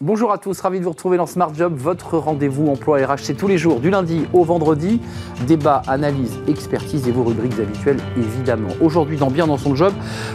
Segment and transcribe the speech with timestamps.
[0.00, 3.18] Bonjour à tous, ravi de vous retrouver dans Smart Job, votre rendez-vous emploi RH.
[3.22, 5.00] C'est tous les jours, du lundi au vendredi.
[5.48, 8.68] Débat, analyse, expertise et vos rubriques habituelles, évidemment.
[8.80, 9.92] Aujourd'hui, dans Bien dans son job,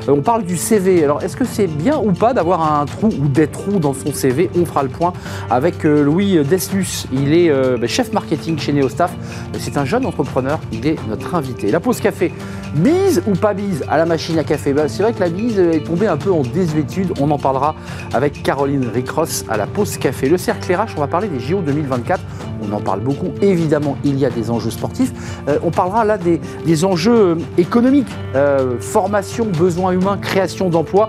[0.09, 1.01] euh, on parle du CV.
[1.05, 4.11] Alors, est-ce que c'est bien ou pas d'avoir un trou ou des trous dans son
[4.11, 5.13] CV On fera le point
[5.49, 7.05] avec euh, Louis Deslus.
[7.13, 9.15] Il est euh, bah, chef marketing chez Neostaff.
[9.59, 10.59] C'est un jeune entrepreneur.
[10.73, 11.71] Il est notre invité.
[11.71, 12.33] La pause café.
[12.75, 14.73] Bise ou pas bise à la machine à café?
[14.73, 17.13] Bah, C'est vrai que la bise est tombée un peu en désuétude.
[17.21, 17.75] On en parlera
[18.13, 20.29] avec Caroline Ricross pause café.
[20.29, 22.21] Le cercle RH, on va parler des JO 2024.
[22.63, 23.31] On en parle beaucoup.
[23.41, 25.11] Évidemment, il y a des enjeux sportifs.
[25.47, 31.07] Euh, on parlera là des, enjeux euh, économiques, euh, formation, besoins humains, création d'emplois.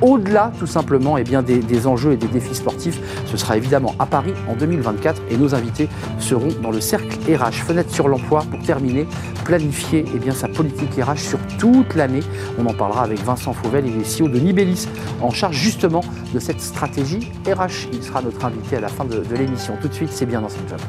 [0.00, 3.00] Au-delà, tout simplement, et eh bien, des, enjeux et des défis sportifs.
[3.26, 5.88] Ce sera évidemment à Paris en 2024 et nos invités
[6.18, 7.64] seront dans le cercle RH.
[7.66, 9.06] Fenêtre sur l'emploi pour terminer,
[9.44, 12.22] planifier et eh sa politique RH sur toute l'année.
[12.58, 14.88] On en parlera avec Vincent Fauvel, il est CEO de Nibellis,
[15.20, 17.88] en charge justement de cette stratégie RH.
[17.92, 19.76] Il sera notre invité à la fin de, l'émission.
[19.80, 20.80] Tout de suite, c'est bien dans son job.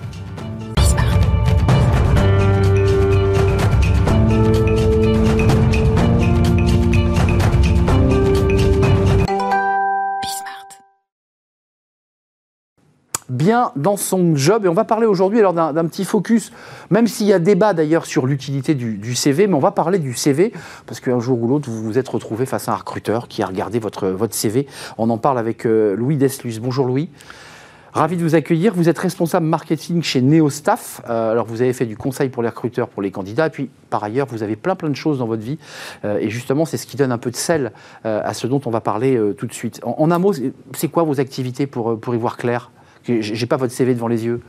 [13.30, 14.66] Bien dans son job.
[14.66, 16.52] Et on va parler aujourd'hui alors d'un petit focus,
[16.90, 20.14] même s'il y a débat d'ailleurs sur l'utilité du, CV, mais on va parler du
[20.14, 20.52] CV
[20.86, 23.46] parce qu'un jour ou l'autre, vous vous êtes retrouvé face à un recruteur qui a
[23.46, 24.68] regardé votre, votre CV.
[24.98, 26.60] On en parle avec euh, Louis Deslus.
[26.60, 27.10] Bonjour Louis.
[27.94, 28.74] Ravi de vous accueillir.
[28.74, 31.02] Vous êtes responsable marketing chez Neostaff.
[31.08, 33.48] Euh, alors, vous avez fait du conseil pour les recruteurs, pour les candidats.
[33.48, 35.60] Et puis, par ailleurs, vous avez plein, plein de choses dans votre vie.
[36.04, 37.72] Euh, et justement, c'est ce qui donne un peu de sel
[38.04, 39.80] à ce dont on va parler tout de suite.
[39.84, 40.34] En, en un mot,
[40.76, 42.72] c'est quoi vos activités pour, pour y voir clair?
[43.06, 44.42] J'ai pas votre CV devant les yeux.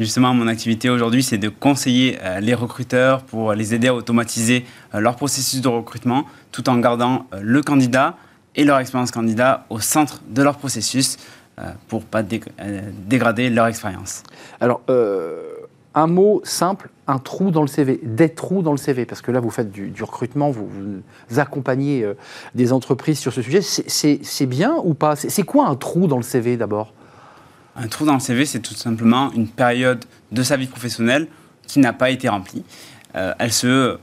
[0.00, 4.64] Justement, mon activité aujourd'hui, c'est de conseiller euh, les recruteurs pour les aider à automatiser
[4.94, 8.16] euh, leur processus de recrutement tout en gardant euh, le candidat
[8.56, 11.18] et leur expérience candidat au centre de leur processus
[11.88, 14.22] pour pas dégrader leur expérience.
[14.60, 14.80] Alors,
[15.94, 19.30] un mot simple, un trou dans le CV, des trous dans le CV, parce que
[19.30, 20.66] là, vous faites du, recrutement, vous,
[21.28, 22.10] vous accompagnez
[22.54, 23.60] des entreprises sur ce sujet.
[23.60, 25.16] C'est bien ou pas?
[25.16, 26.94] C'est quoi un trou dans le CV d'abord?
[27.82, 31.28] Un trou dans le CV, c'est tout simplement une période de sa vie professionnelle
[31.66, 32.62] qui n'a pas été remplie.
[33.16, 33.98] Euh, elle se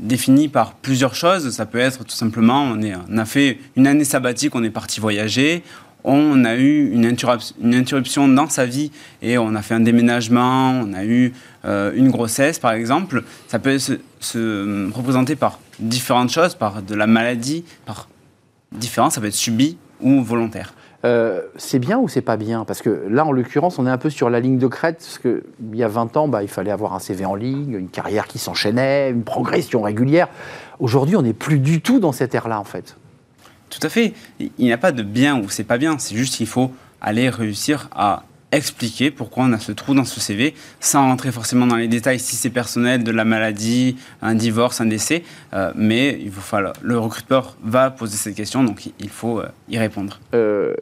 [0.00, 1.50] définit par plusieurs choses.
[1.50, 5.62] Ça peut être tout simplement, on, a fait une année sabbatique, on est parti voyager,
[6.02, 7.14] on a eu une,
[7.60, 8.90] une, interruption dans sa vie
[9.20, 11.34] et on a fait un déménagement, on a eu
[11.66, 13.22] euh, une grossesse par exemple.
[13.48, 18.08] Ça peut se, se, représenter par différentes choses, par de la maladie, par
[18.72, 20.72] différents, ça peut être subi ou volontaire.
[21.04, 22.64] Euh, c'est bien ou c'est pas bien?
[22.64, 25.18] Parce que là, en l'occurrence, on est un peu sur la ligne de crête, parce
[25.18, 25.42] qu'il
[25.74, 28.38] y a 20 ans, bah, il fallait avoir un CV en ligne, une carrière qui
[28.38, 30.28] s'enchaînait, une progression régulière.
[30.78, 32.96] Aujourd'hui, on n'est plus du tout dans cette ère-là, en fait.
[33.70, 34.14] Tout à fait.
[34.38, 35.98] Il n'y a pas de bien ou c'est pas bien.
[35.98, 40.20] C'est juste qu'il faut aller réussir à expliquer pourquoi on a ce trou dans ce
[40.20, 44.80] CV, sans rentrer forcément dans les détails si c'est personnel, de la maladie, un divorce,
[44.80, 45.22] un décès,
[45.54, 49.78] euh, mais il faut, le recruteur va poser cette question, donc il faut euh, y
[49.78, 50.20] répondre.
[50.34, 50.74] Euh,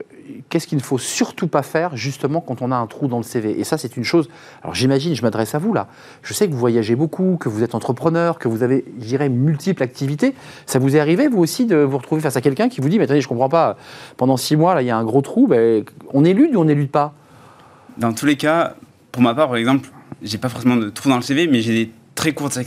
[0.49, 3.23] qu'est-ce qu'il ne faut surtout pas faire justement quand on a un trou dans le
[3.23, 4.29] CV Et ça, c'est une chose.
[4.63, 5.89] Alors j'imagine, je m'adresse à vous là.
[6.23, 9.29] Je sais que vous voyagez beaucoup, que vous êtes entrepreneur, que vous avez, je dirais,
[9.29, 10.35] multiples activités.
[10.67, 12.99] Ça vous est arrivé, vous aussi, de vous retrouver face à quelqu'un qui vous dit
[12.99, 13.77] Mais attendez, je comprends pas,
[14.17, 16.65] pendant six mois, là, il y a un gros trou, ben, on élude ou on
[16.65, 17.15] n'élude pas?
[17.99, 18.75] Dans tous les cas,
[19.13, 19.91] pour ma part, par exemple,
[20.23, 22.59] j'ai pas forcément de trou dans le CV, mais j'ai des très courtes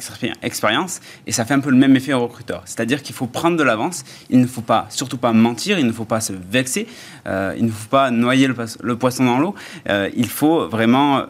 [0.41, 2.61] expériences et ça fait un peu le même effet au recruteur.
[2.65, 5.91] C'est-à-dire qu'il faut prendre de l'avance, il ne faut pas, surtout pas mentir, il ne
[5.91, 6.87] faut pas se vexer,
[7.27, 9.53] euh, il ne faut pas noyer le, poisson dans l'eau,
[9.89, 11.25] euh, il faut vraiment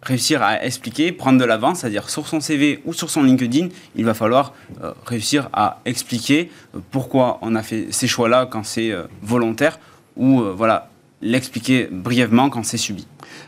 [0.00, 4.04] réussir à expliquer, prendre de l'avance, c'est-à-dire sur son CV ou sur son LinkedIn, il
[4.06, 6.50] va falloir euh, réussir à expliquer
[6.90, 9.78] pourquoi on a fait ces choix-là quand c'est volontaire
[10.16, 10.88] ou voilà
[11.22, 13.06] l'expliquer brièvement quand c'est subi.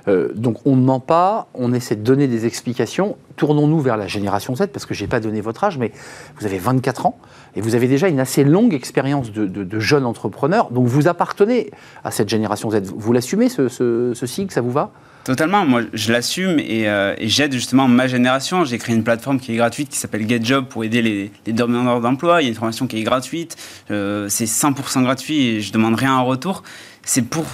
[0.08, 3.16] Euh, donc on ne ment pas, on essaie de donner des explications.
[3.36, 5.92] Tournons-nous vers la génération Z, parce que je n'ai pas donné votre âge, mais
[6.38, 7.18] vous avez 24 ans
[7.56, 10.70] et vous avez déjà une assez longue expérience de, de, jeune entrepreneur.
[10.70, 11.70] Donc vous appartenez
[12.04, 12.82] à cette génération Z.
[12.94, 14.12] Vous l'assumez, ce, ce,
[14.48, 14.92] ça vous va?
[15.24, 18.64] Totalement, moi je l'assume euh, et, j'aide justement ma génération.
[18.64, 22.00] J'ai créé une plateforme qui est gratuite qui s'appelle GetJob pour aider les, les demandeurs
[22.00, 22.40] d'emploi.
[22.40, 23.56] Il y a une formation qui est gratuite,
[23.90, 26.62] euh, c'est 100% gratuit et je demande rien en retour.
[27.02, 27.44] C'est pour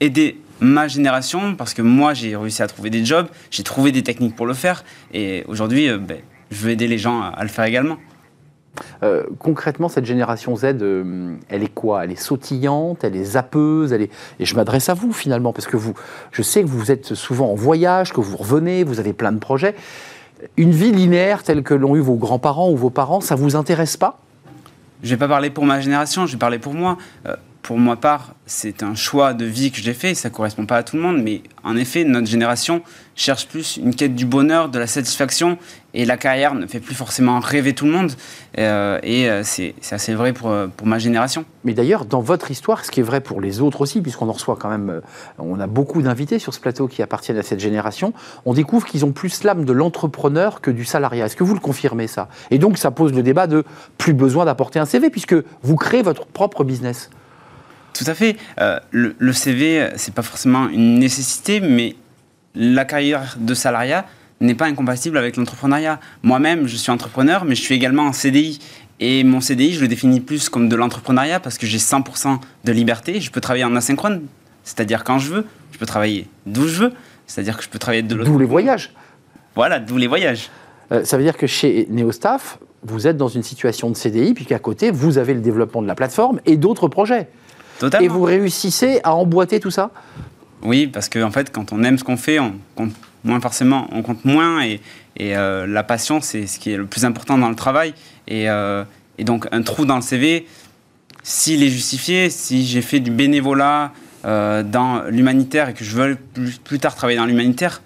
[0.00, 4.02] aider ma génération, parce que moi j'ai réussi à trouver des jobs, j'ai trouvé des
[4.02, 6.18] techniques pour le faire, et aujourd'hui euh, ben,
[6.50, 7.96] je veux aider les gens à, le faire également.
[9.02, 12.04] Euh, concrètement, cette génération Z, euh, elle est quoi?
[12.04, 14.10] Elle est sautillante, elle est zappeuse, elle est...
[14.38, 15.94] et je m'adresse à vous finalement, parce que vous,
[16.30, 19.38] je sais que vous êtes souvent en voyage, que vous revenez, vous avez plein de
[19.38, 19.74] projets.
[20.58, 23.96] Une vie linéaire telle que l'ont eu vos grands-parents ou vos parents, ça vous intéresse
[23.96, 24.20] pas?
[25.02, 26.98] Je vais pas parler pour ma génération, je vais parler pour moi
[27.66, 30.14] pour ma part, c'est un choix de vie que j'ai fait.
[30.14, 32.80] Ça correspond pas à tout le monde, mais en effet, notre génération
[33.16, 35.58] cherche plus une quête du bonheur, de la satisfaction,
[35.92, 38.12] et la carrière ne fait plus forcément rêver tout le monde.
[38.58, 41.44] Euh, et euh, c'est assez vrai pour, pour ma génération.
[41.64, 44.32] Mais d'ailleurs, dans votre histoire, ce qui est vrai pour les autres aussi, puisqu'on en
[44.32, 45.00] reçoit quand même, euh,
[45.38, 48.12] on a beaucoup d'invités sur ce plateau qui appartiennent à cette génération,
[48.44, 51.26] on découvre qu'ils ont plus l'âme de l'entrepreneur que du salariat.
[51.26, 52.28] Est-ce que vous le confirmez ça?
[52.52, 53.64] Et donc, ça pose le débat de
[53.98, 57.10] plus besoin d'apporter un CV, puisque vous créez votre propre business.
[57.96, 58.36] Tout à fait.
[58.60, 61.96] Euh, le, CV, c'est pas forcément une nécessité, mais
[62.54, 64.06] la carrière de salariat
[64.40, 66.00] n'est pas incompatible avec l'entrepreneuriat.
[66.22, 68.58] Moi-même, je suis entrepreneur, mais je suis également en CDI.
[69.00, 72.72] Et mon CDI, je le définis plus comme de l'entrepreneuriat parce que j'ai 100% de
[72.72, 73.20] liberté.
[73.20, 74.22] Je peux travailler en asynchrone,
[74.64, 75.46] c'est-à-dire quand je veux.
[75.72, 76.92] Je peux travailler d'où je veux,
[77.26, 78.92] c'est-à-dire que je peux travailler de l'autre D'où les voyages.
[79.54, 80.48] Voilà, d'où les voyages.
[80.92, 84.46] Euh, ça veut dire que chez Neostaff, vous êtes dans une situation de CDI, puis
[84.46, 87.28] qu'à côté, vous avez le développement de la plateforme et d'autres projets.
[88.00, 89.90] Et vous réussissez à emboîter tout ça
[90.62, 92.92] Oui, parce qu'en en fait, quand on aime ce qu'on fait, on compte
[93.24, 94.62] moins forcément, on compte moins.
[94.64, 94.80] Et,
[95.20, 97.94] euh, la passion, c'est ce qui est le plus important dans le travail.
[98.30, 98.84] Euh,
[99.18, 100.46] et, donc, un trou dans le CV,
[101.22, 103.92] s'il est justifié, si j'ai fait du bénévolat
[104.24, 107.82] euh, dans l'humanitaire et que je veux plus, plus tard travailler dans l'humanitaire,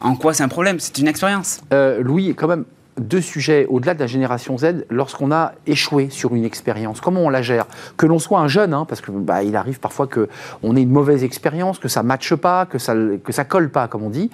[0.00, 0.80] en quoi c'est un problème?
[0.80, 1.60] C'est une expérience.
[2.00, 2.64] Louis, quand même,
[3.00, 7.00] deux sujets au-delà de la génération Z lorsqu'on a échoué sur une expérience.
[7.00, 7.66] Comment on la gère?
[7.96, 10.90] Que l'on soit un jeune, hein, parce que bah, il arrive parfois qu'on ait une
[10.90, 12.94] mauvaise expérience, que ça matche pas, que ça
[13.24, 14.30] que ça colle pas, comme on dit.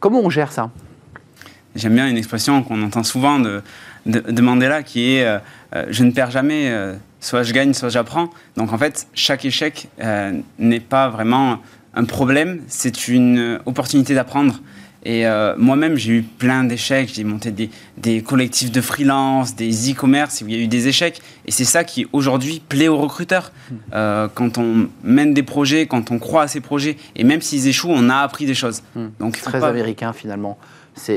[0.00, 0.70] Comment on gère ça?
[1.76, 3.62] J'aime bien une expression qu'on entend souvent de,
[4.06, 5.38] de, Mandela qui est euh,
[5.74, 8.30] euh, je ne perds jamais, euh, soit je gagne, soit j'apprends.
[8.56, 9.88] Donc en fait, chaque échec
[10.58, 11.58] n'est pas vraiment
[11.94, 14.60] un problème, c'est une opportunité d'apprendre.
[15.04, 17.10] Et euh, moi-même, j'ai eu plein d'échecs.
[17.14, 20.88] J'ai monté des, des, collectifs de freelance, des e-commerce où il y a eu des
[20.88, 21.22] échecs.
[21.46, 23.52] Et c'est ça qui, aujourd'hui, plaît aux recruteurs.
[23.70, 23.74] Hmm.
[23.94, 27.66] Euh, quand on mène des projets, quand on croit à ces projets, et même s'ils
[27.66, 28.82] échouent, on a appris des choses.
[28.94, 29.08] Hmm.
[29.18, 30.58] Donc, Très américain, finalement.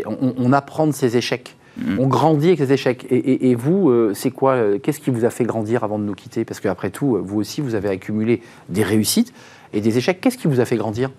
[0.05, 1.57] On, on, apprend de ses échecs.
[1.77, 1.99] Hmm.
[1.99, 3.05] On grandit avec ses échecs.
[3.09, 6.13] Et, et, vous, euh, c'est quoi Qu'est-ce qui vous a fait grandir avant de nous
[6.13, 6.45] quitter?
[6.45, 9.33] Parce qu'après tout, vous aussi, vous avez accumulé des réussites
[9.73, 10.21] et des échecs.
[10.21, 11.09] Qu'est-ce qui vous a fait grandir?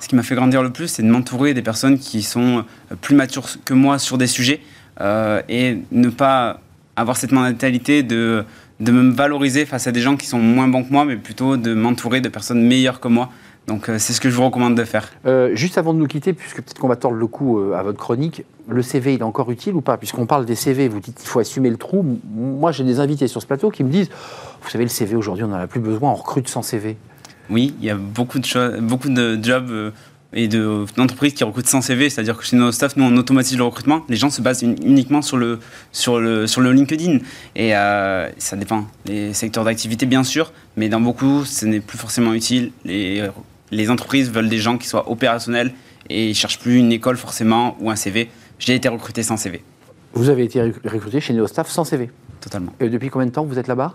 [0.00, 2.94] Ce qui m'a fait grandir le plus, c'est de m'entourer des personnes qui sont euh,
[3.00, 4.60] plus matures que moi sur des sujets
[5.00, 6.60] euh, et ne pas
[6.96, 8.44] avoir cette mentalité de,
[8.80, 11.56] de me valoriser face à des gens qui sont moins bons que moi, mais plutôt
[11.56, 13.30] de m'entourer de personnes meilleures que moi.
[13.66, 15.12] Donc euh, c'est ce que je vous recommande de faire.
[15.54, 18.44] juste avant de nous quitter, puisque peut-être qu'on va tordre le coup à votre chronique,
[18.68, 19.96] le CV, il est encore utile ou pas?
[19.96, 22.18] Puisqu'on parle des CV, vous dites qu'il faut assumer le trou.
[22.34, 24.08] Moi, j'ai des invités sur ce plateau qui me disent,
[24.62, 26.96] vous savez, le CV aujourd'hui, on n'en a plus besoin, on recrute sans CV.
[27.50, 29.90] Oui, il y a beaucoup de, choses, beaucoup de jobs euh,
[30.32, 33.64] et d'entreprises qui recrutent sans CV, c'est-à-dire que chez nos staff, nous, on automatise le
[33.64, 34.04] recrutement.
[34.08, 35.58] Les gens se basent uniquement sur le,
[35.90, 37.18] sur le, sur le LinkedIn.
[37.56, 41.98] Et euh, ça dépend des secteurs d'activité, bien sûr, mais dans beaucoup, ce n'est plus
[41.98, 42.70] forcément utile.
[42.84, 43.28] Les,
[43.72, 45.72] les entreprises veulent des gens qui soient opérationnels
[46.08, 48.30] et ils ne cherchent plus une école forcément ou un CV.
[48.58, 49.62] J'ai été recruté sans CV.
[50.12, 52.10] Vous avez été recruté chez NeoStaff sans CV
[52.40, 52.72] Totalement.
[52.80, 53.94] Et depuis combien de temps vous êtes là-bas?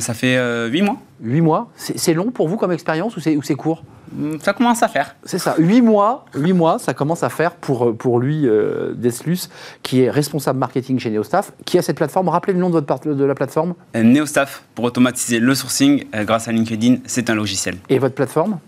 [0.00, 0.96] Ça fait euh, huit mois.
[1.22, 3.82] Huit mois C'est long pour vous comme expérience ou c'est court?
[4.12, 5.16] Mm, Ça commence à faire.
[5.24, 5.54] C'est ça.
[5.58, 8.46] Huit mois, huit mois, ça commence à faire pour, euh, pour lui,
[8.94, 9.48] Deslus,
[9.82, 12.28] qui est responsable marketing chez Neostaff, qui a cette plateforme.
[12.28, 16.52] Rappelez le nom de, votre, de la plateforme Neostaff, pour automatiser le sourcing grâce à
[16.52, 17.76] LinkedIn, c'est un logiciel.
[17.88, 18.58] Et votre plateforme?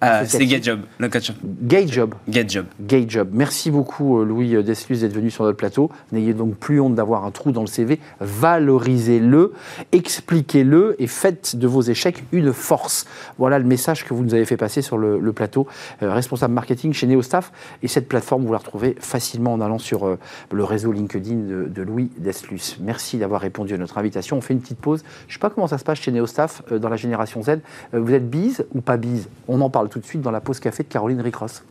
[0.00, 2.14] Ah, c'est GateJob, le GateJob.
[2.28, 2.66] GateJob.
[2.80, 3.30] GateJob.
[3.32, 5.90] Merci beaucoup, euh, Louis Deslus, d'être venu sur notre plateau.
[6.12, 7.98] N'ayez donc plus honte d'avoir un trou dans le CV.
[8.20, 9.52] Valorisez-le,
[9.90, 13.06] expliquez-le et faites de vos échecs une force.
[13.38, 15.66] Voilà le message que vous nous avez fait passer sur le, plateau.
[16.04, 17.50] Euh, responsable marketing chez Neostaff.
[17.82, 20.16] Et cette plateforme, vous la retrouvez facilement en allant sur euh,
[20.52, 22.76] le réseau LinkedIn de, Louis Deslus.
[22.80, 24.36] Merci d'avoir répondu à notre invitation.
[24.36, 25.02] On fait une petite pause.
[25.26, 27.58] Je ne sais pas comment ça se passe chez Neostaff dans la génération Z.
[27.92, 29.28] vous êtes bise ou pas bise?
[29.48, 31.64] On en parle tout de suite dans la pause café de Caroline Ricross.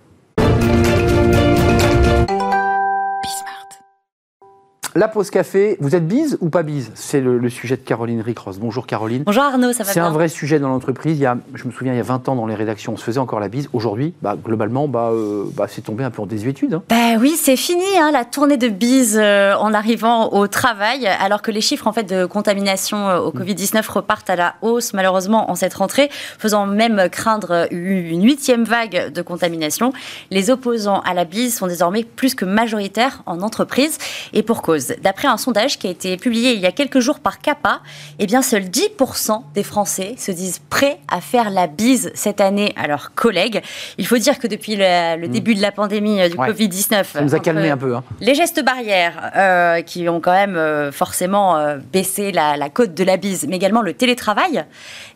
[4.98, 6.90] La pause café, vous êtes bise ou pas bise?
[6.96, 8.58] C'est le, sujet de Caroline Ricross.
[8.58, 9.22] Bonjour Caroline.
[9.28, 11.24] Bonjour Arnaud, ça va C'est un vrai sujet dans l'entreprise.
[11.54, 13.40] je me souviens, il y a 20 ans dans les rédactions, on se faisait encore
[13.40, 13.70] la bise.
[13.74, 16.74] Aujourd'hui, bah, globalement, bah, euh, bah, c'est tombé un peu en désuétude.
[16.74, 16.84] Hein.
[16.90, 21.44] Bah oui, c'est fini hein, la tournée de bise euh, en arrivant au travail, alors
[21.44, 23.40] que les chiffres en fait, de contamination euh, au mm.
[23.40, 29.14] Covid-19 repartent à la hausse malheureusement en cette rentrée, faisant même craindre une huitième vague
[29.14, 29.94] de contamination.
[30.32, 34.00] Les opposants à la bise sont désormais plus que majoritaires en entreprise
[34.34, 34.87] et pour cause.
[35.02, 37.82] D'après un sondage qui a été publié il y a quelques jours par CAPA,
[38.20, 42.74] eh bien, seuls 10% des Français se disent prêts à faire la bise cette année
[42.78, 43.62] à leurs collègues.
[43.98, 45.32] Il faut dire que depuis le, Hmm.
[45.32, 46.50] début de la pandémie euh, du Ouais.
[46.50, 47.96] Covid-19, Ça nous a calmé un peu.
[47.96, 48.04] hein.
[48.22, 52.94] Les gestes barrières euh, qui ont quand même euh, forcément euh, baissé la, la cote
[52.94, 54.64] de la bise, mais également le télétravail,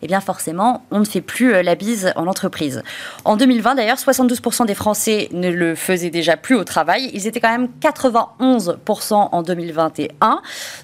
[0.02, 2.82] eh bien forcément, on ne fait plus la bise en entreprise.
[3.24, 7.10] En 2020, d'ailleurs, 72% des Français ne le faisaient déjà plus au travail.
[7.14, 10.40] Ils étaient quand même 91% en 2021.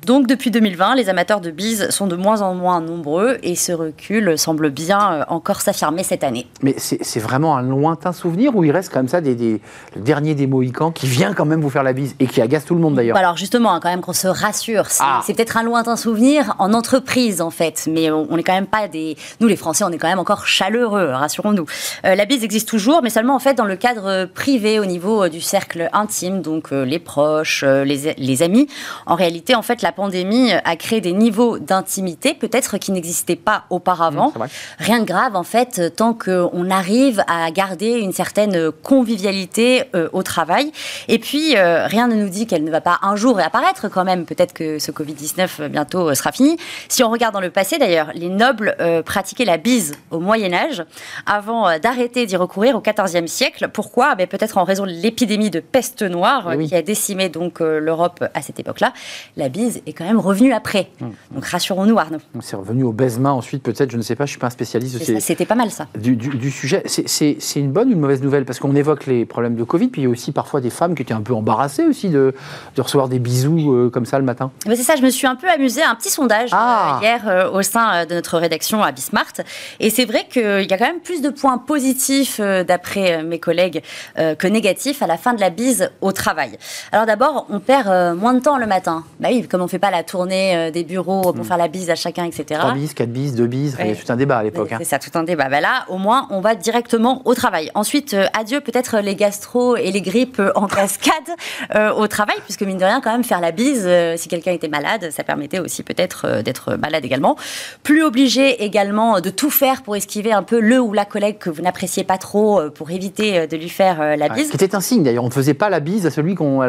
[0.07, 3.73] Donc depuis 2020, les amateurs de bise sont de moins en moins nombreux et ce
[3.73, 6.47] recul semble bien euh, encore s'affirmer cette année.
[6.63, 9.61] Mais c'est vraiment un lointain souvenir où il reste comme ça des, des-
[9.97, 12.65] le dernier des Mohicans qui vient quand même vous faire la bise et qui agace
[12.65, 13.15] tout le monde d'ailleurs?
[13.15, 15.21] Bah alors justement, hein, quand même qu'on se rassure, c'est Ah.
[15.25, 18.89] c'est peut-être un lointain souvenir en entreprise en fait, mais on n'est quand même pas
[18.89, 19.17] des...
[19.41, 21.67] Nous les Français, on est quand même encore chaleureux, rassurons-nous.
[22.05, 25.25] Euh, la bise existe toujours, mais seulement en fait dans le cadre privé, au niveau
[25.25, 28.68] euh, du cercle intime, donc euh, les proches, euh, les, les amis.
[29.07, 33.65] En réalité, en fait, la pandémie a créé des niveaux d'intimité peut-être qui n'existaient pas
[33.71, 34.31] auparavant.
[34.31, 34.49] Mmh, vrai.
[34.79, 40.09] Rien de grave en fait, euh, tant qu'on arrive à garder une certaine convivialité euh,
[40.13, 40.73] au travail.
[41.09, 44.05] Et puis, euh, rien ne nous dit qu'elle ne va pas un jour réapparaître quand
[44.05, 44.27] même.
[44.27, 46.57] Peut-être que ce Covid-19 euh, bientôt euh, sera fini.
[46.89, 50.53] Si on regarde dans le passé d'ailleurs, les nobles euh, pratiquaient la bise au Moyen
[50.53, 50.85] Âge
[51.27, 53.69] avant euh, d'arrêter d'y recourir au XIVe siècle.
[53.73, 54.15] Pourquoi?
[54.15, 56.69] Ben, Peut-être en raison de l'épidémie de peste noire euh, Eh oui.
[56.69, 58.93] qui a décimé donc euh, l'Europe à cette époque-là.
[59.37, 60.89] La bise est quand même revenue après.
[61.01, 61.07] Mmh.
[61.35, 62.19] Donc rassurons-nous Arnaud.
[62.41, 64.99] C'est revenu au baisement ensuite peut-être, je ne sais pas, je suis pas un spécialiste
[65.21, 65.87] C'était pas mal ça.
[65.99, 66.83] du, du- du sujet.
[66.87, 68.45] C'est- une bonne ou une mauvaise nouvelle?
[68.45, 70.95] Parce qu'on évoque les problèmes de Covid, puis il y a aussi parfois des femmes
[70.95, 72.35] qui étaient un peu embarrassées aussi de,
[72.77, 74.51] de recevoir des bisous euh, comme ça le matin.
[74.65, 76.97] Eh ben, c'est ça, je me suis un peu amusée à un petit sondage Ah.
[76.99, 79.33] euh, hier euh, au sein de notre rédaction à Bismart.
[79.81, 83.83] Et c'est vrai qu'il y a quand même plus de points positifs, d'après mes collègues,
[84.17, 86.57] que négatifs à la fin de la bise au travail.
[86.93, 89.05] Alors d'abord, on perd moins de temps le matin.
[89.21, 91.69] Bah oui, comme on ne fait pas la tournée euh, des bureaux pour faire la
[91.69, 92.59] bise à chacun, etc.
[92.61, 93.97] 3 bises, 4 bises, 2 bises, il y a Ouais.
[93.97, 94.73] tout un débat à l'époque.
[94.73, 94.77] hein.
[94.79, 95.49] C'est ça, tout un débat.
[95.49, 97.71] Bah là, au moins, on va directement au travail.
[97.75, 101.13] Ensuite, euh, adieu peut-être les gastro et les grippes en cascade
[101.75, 104.53] euh, au travail, puisque mine de rien, quand même, faire la bise, euh, si quelqu'un
[104.53, 107.37] était malade, ça permettait aussi peut-être d'être malade également.
[107.83, 111.51] Plus obligé également de tout faire pour esquiver un peu le ou la collègue que
[111.51, 114.47] vous n'appréciez pas trop, pour éviter de lui faire la bise.
[114.51, 116.61] Ce qui était un signe d'ailleurs, on ne faisait pas la bise à celui qu'on,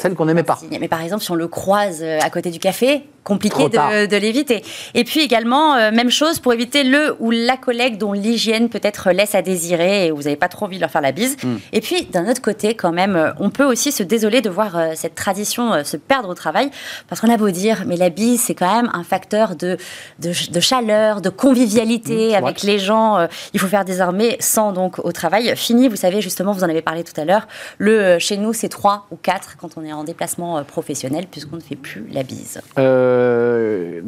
[0.00, 0.58] celle qu'on n'aimait pas.
[0.80, 4.16] Mais par exemple, si on le croise euh, à côté du café, compliqué de, de
[4.16, 4.62] l'éviter.
[4.94, 9.10] Et puis également, euh, même chose pour éviter le ou la collègue dont l'hygiène peut-être
[9.10, 11.36] laisse à désirer et vous n'avez pas trop envie de leur faire la bise.
[11.42, 11.56] Hmm.
[11.72, 14.76] Et puis, d'un autre côté, quand même, euh, on peut aussi se désoler de voir
[14.76, 16.70] euh, cette tradition euh, se perdre au travail,
[17.08, 19.76] parce qu'on a beau dire, mais la bise, c'est quand même un facteur de,
[20.20, 23.26] de, de chaleur, de convivialité Hmm, avec les gens.
[23.52, 25.54] il faut faire désormais sans donc au travail.
[25.56, 27.46] Fini, vous savez, justement, vous en avez parlé tout à l'heure,
[27.78, 31.60] le chez nous, c'est trois ou quatre quand on est en déplacement professionnel, puisqu'on ne
[31.60, 32.60] fait plus la bise.
[32.78, 33.15] Euh,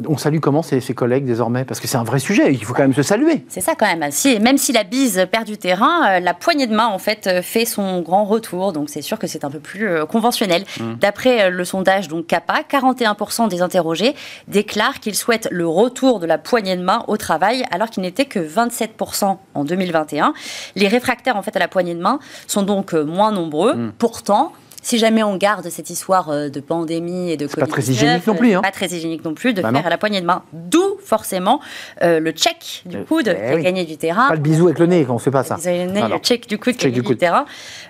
[0.07, 1.65] on salue comment ses, ses collègues désormais?
[1.65, 3.43] Parce que c'est un vrai sujet, il faut quand même se saluer.
[3.49, 4.09] C'est ça quand même.
[4.11, 7.27] Si, même si la bise perd du terrain, euh, la poignée de main en fait
[7.27, 8.73] euh, fait son grand retour.
[8.73, 10.63] Donc c'est sûr que c'est un peu plus euh, conventionnel.
[10.99, 14.15] D'après euh, le sondage donc CAPA, 41% des interrogés
[14.47, 18.25] déclarent qu'ils souhaitent le retour de la poignée de main au travail, alors qu'il n'était
[18.25, 20.33] que 27% en 2021.
[20.75, 23.91] Les réfractaires en fait à la poignée de main sont donc euh, moins nombreux.
[23.97, 24.53] Pourtant.
[24.81, 27.91] Si jamais on garde cette histoire euh, de pandémie et de C'est pas très Covid-19,
[27.91, 28.61] hygiénique non plus, hein.
[28.61, 29.87] Pas très hygiénique non plus de Bah faire non.
[29.87, 30.43] à la poignée de main.
[30.53, 31.59] D'où forcément
[32.01, 33.63] euh, le check du Euh, coude eh qui a oui.
[33.63, 34.27] gagné du terrain.
[34.29, 35.57] Pas le bisou avec le nez, on ne fait pas ça.
[35.63, 37.17] Le nez, Alors, le check du coude qui a du gagné du coude.
[37.17, 37.45] terrain.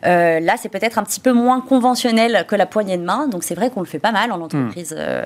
[0.06, 3.28] Euh, là, c'est peut-être un petit peu moins conventionnel que la poignée de main.
[3.28, 5.24] Donc c'est vrai qu'on le fait pas mal en entreprise euh,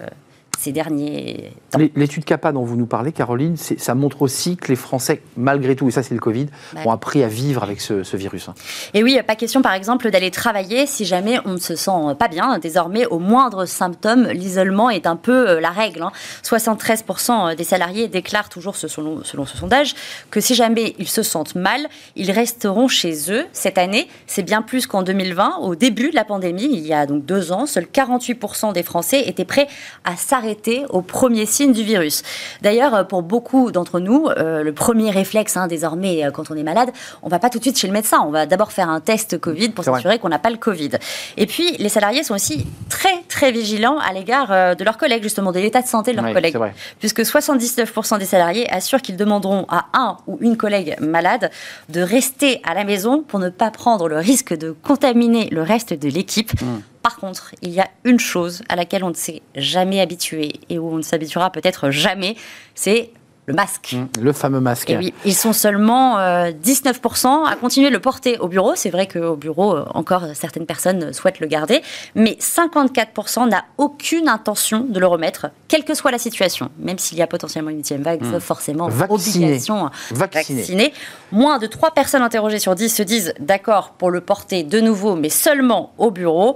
[0.60, 1.80] ces derniers temps.
[1.96, 5.88] L'étude CAPA dont vous nous parlez, Caroline, ça montre aussi que les Français, malgré tout,
[5.88, 8.48] et ça c'est le Covid, Bah ont appris à vivre avec ce, ce virus.
[8.50, 8.54] hein.
[8.94, 12.28] Et oui, pas question par exemple d'aller travailler si jamais on ne se sent pas
[12.28, 12.60] bien.
[12.60, 16.02] Désormais, au moindre symptôme, l'isolement est un peu euh, la règle.
[16.04, 16.12] hein.
[16.44, 19.96] 73% des salariés déclarent toujours, selon, selon ce sondage,
[20.32, 23.46] que si jamais ils se sentent mal, ils resteront chez eux.
[23.54, 25.58] Cette année, c'est bien plus qu'en 2020.
[25.62, 29.24] Au début de la pandémie, il y a donc deux ans, seuls 48% des Français
[29.28, 29.68] étaient prêts
[30.06, 30.43] à s'arrêter
[30.90, 32.24] au premier signe du virus.
[32.62, 36.56] D'ailleurs, euh, pour beaucoup d'entre nous, euh, le premier réflexe hein, désormais euh, quand on
[36.56, 38.20] est malade, on va pas tout de suite chez le médecin.
[38.26, 40.92] On va d'abord faire un test Covid pour s'assurer qu'on n'a pas le Covid.
[41.38, 45.52] Et puis, les salariés sont aussi très très vigilants à l'égard de leurs collègues, justement,
[45.52, 46.58] de l'état de santé de leurs Oui, collègues
[47.00, 51.52] puisque 79% des salariés assurent qu'ils demanderont à un ou une collègue malade
[51.90, 55.94] de rester à la maison pour ne pas prendre le risque de contaminer le reste
[55.94, 56.52] de l'équipe.
[56.62, 56.80] Hmm.
[57.04, 60.80] Par contre, il y a une chose à laquelle on ne s'est jamais habitué et
[60.80, 62.36] où on ne s'habituera peut-être jamais,
[62.76, 63.12] c'est
[63.46, 63.94] le masque.
[63.94, 64.90] Mmh, le fameux masque.
[64.90, 68.74] Et oui, ils sont seulement 19% euh, à continuer de le porter au bureau.
[68.76, 71.82] C'est vrai qu'au bureau, euh, encore certaines personnes souhaitent le garder,
[72.16, 76.70] mais 54% n'a aucune intention de le remettre, quelle que soit la situation.
[76.80, 78.40] Même s'il y a potentiellement une huitième vague, mmh.
[78.40, 79.46] forcément vacciné.
[79.46, 80.94] obligation vacciné.
[81.32, 85.16] Moins de 3 personnes interrogées sur 10 se disent d'accord pour le porter de nouveau,
[85.16, 86.56] mais seulement au bureau.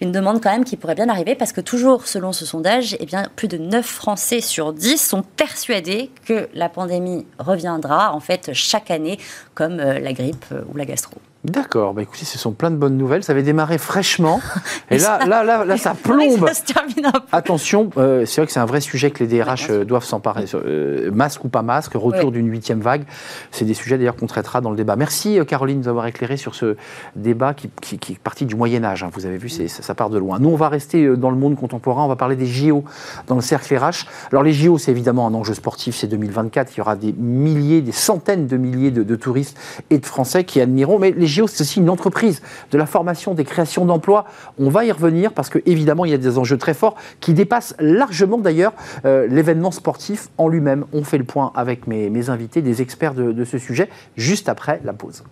[0.00, 3.06] Une demande quand même qui pourrait bien arriver parce que toujours selon ce sondage, eh
[3.06, 8.52] bien, plus de 9 Français sur 10 sont persuadés que la pandémie reviendra en fait
[8.52, 9.18] chaque année
[9.54, 11.20] comme euh, la grippe euh, ou la gastro.
[11.44, 13.22] D'accord, bah écoutez, ce sont plein de bonnes nouvelles.
[13.22, 14.40] Ça avait démarré fraîchement.
[14.90, 16.48] Et, là, là, là, là, ça plombe.
[16.48, 17.20] ça se termine un peu.
[17.32, 20.46] Attention, euh, c'est vrai que c'est un vrai sujet que les DRH euh, doivent s'emparer.
[20.54, 23.04] Euh, masque ou pas masque, retour d'une huitième vague.
[23.50, 24.96] C'est des sujets d'ailleurs qu'on traitera dans le débat.
[24.96, 26.76] Merci Caroline de nous avoir éclairé sur ce
[27.14, 29.02] débat qui, qui, est parti du Moyen-Âge.
[29.02, 29.10] Hein.
[29.12, 30.38] Vous avez vu, ça, ça, part de loin.
[30.38, 32.04] Nous, on va rester dans le monde contemporain.
[32.04, 32.84] On va parler des JO
[33.26, 34.06] dans le cercle RH.
[34.32, 35.94] Alors, les JO, c'est évidemment un enjeu sportif.
[35.94, 36.74] C'est 2024.
[36.74, 39.58] Il y aura des milliers, des centaines de milliers de, de touristes
[39.90, 40.98] et de Français qui admireront.
[40.98, 44.24] Mais les c'est aussi une entreprise de la formation, des créations d'emplois.
[44.58, 47.34] On va y revenir parce que évidemment, il y a des enjeux très forts qui
[47.34, 48.72] dépassent largement d'ailleurs
[49.04, 50.84] euh, l'événement sportif en lui-même.
[50.92, 54.92] On fait le point avec mes, invités, des experts de ce sujet, juste après la
[54.92, 55.24] pause.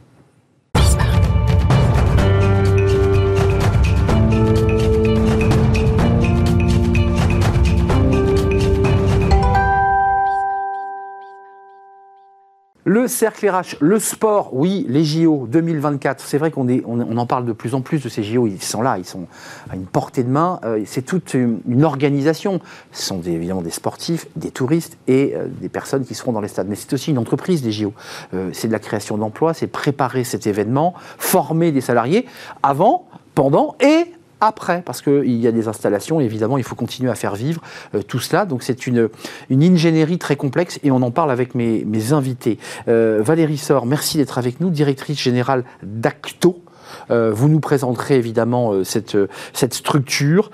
[12.92, 17.46] Le cercle RH, le sport, oui, les JO 2024, c'est vrai qu'on on, en parle
[17.46, 19.28] de plus en plus de ces JO, ils sont là, ils sont
[19.70, 22.60] à une portée de main, euh, c'est toute une, organisation.
[22.90, 26.48] Ce sont évidemment des sportifs, des touristes et euh, des personnes qui seront dans les
[26.48, 26.68] stades.
[26.68, 27.94] Mais c'est aussi une entreprise, les JO.
[28.34, 32.26] Euh, c'est de la création d'emplois, c'est préparer cet événement, former des salariés
[32.62, 37.14] avant, pendant et après, parce qu'il y a des installations, évidemment, il faut continuer à
[37.14, 37.62] faire vivre
[37.94, 38.44] euh, tout cela.
[38.44, 39.08] Donc c'est une,
[39.50, 42.58] ingénierie très complexe et on en parle avec mes, mes invités.
[42.88, 46.62] Euh, Valérie Sor, merci d'être avec nous, directrice générale d'Acto.
[47.10, 50.50] Euh, vous nous présenterez évidemment euh, cette, euh, cette structure.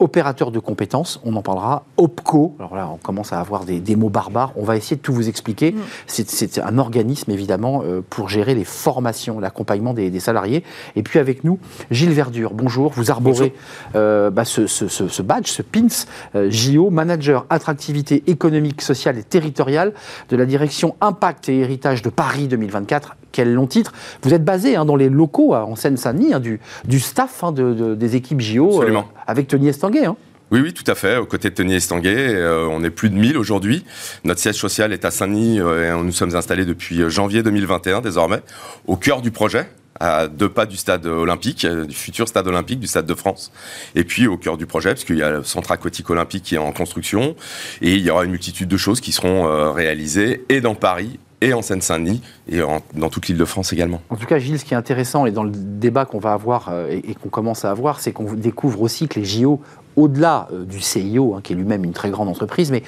[0.00, 1.84] opérateur de compétences, on en parlera.
[1.96, 5.12] OPCO, alors là on commence à avoir des, mots barbares, on va essayer de tout
[5.12, 5.72] vous expliquer.
[5.72, 5.80] Mm.
[6.06, 10.64] C'est un organisme évidemment pour gérer les formations, l'accompagnement des, salariés.
[10.96, 11.58] Et puis avec nous,
[11.90, 13.54] Gilles Verdure, bonjour, vous arborez
[13.94, 16.06] bah, ce, ce, badge, ce PINS,
[16.48, 19.92] JO, manager attractivité économique, sociale et territoriale
[20.28, 23.92] de la direction Impact et Héritage de Paris 2024 quel long titre.
[24.22, 27.94] Vous êtes basé hein, dans les locaux en Seine-Saint-Denis, hein, du, du, staff hein, de,
[27.94, 30.08] des équipes JO, euh, avec Tony Estanguet.
[30.50, 31.16] Oui, oui, tout à fait.
[31.16, 33.84] Aux côtés de Tony Estanguet, euh, on est plus de 1000 aujourd'hui.
[34.24, 38.42] Notre siège social est à Saint-Denis euh, et nous sommes installés depuis janvier 2021 désormais,
[38.86, 39.68] au cœur du projet
[40.02, 43.52] à deux pas du stade olympique, du futur stade olympique, du stade de France.
[43.94, 46.54] Et puis au cœur du projet, parce qu'il y a le centre aquatique olympique qui
[46.54, 47.36] est en construction,
[47.82, 51.54] et il y aura une multitude de choses qui seront réalisées et dans Paris et
[51.54, 52.60] en Seine-Saint-Denis et
[52.94, 54.02] dans toute l'île de France également.
[54.10, 56.68] En tout cas, Gilles, ce qui est intéressant et dans le débat qu'on va avoir
[56.70, 59.60] euh, et, qu'on commence à avoir, c'est qu'on découvre aussi que les JO,
[59.96, 62.82] au-delà euh, du CIO, hein, qui est lui-même une très grande entreprise, mais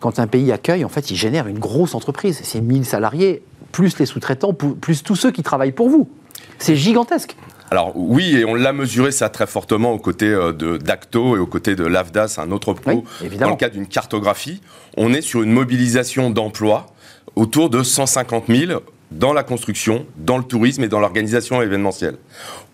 [0.00, 2.40] quand un pays accueille, en fait, il génère une grosse entreprise.
[2.42, 6.08] C'est 1000 salariés, plus les sous-traitants, plus tous ceux qui travaillent pour vous.
[6.58, 7.36] C'est gigantesque.
[7.70, 11.38] Alors oui, et on l'a mesuré ça très fortement aux côtés euh, de d'Acto et
[11.38, 13.04] aux côtés de l'AFDAS, un autre pro,
[13.40, 14.60] dans le cadre d'une cartographie.
[14.98, 16.91] On est sur une mobilisation d'emplois
[17.36, 18.82] autour de 150 000
[19.18, 22.16] dans la construction, dans le tourisme et dans l'organisation événementielle.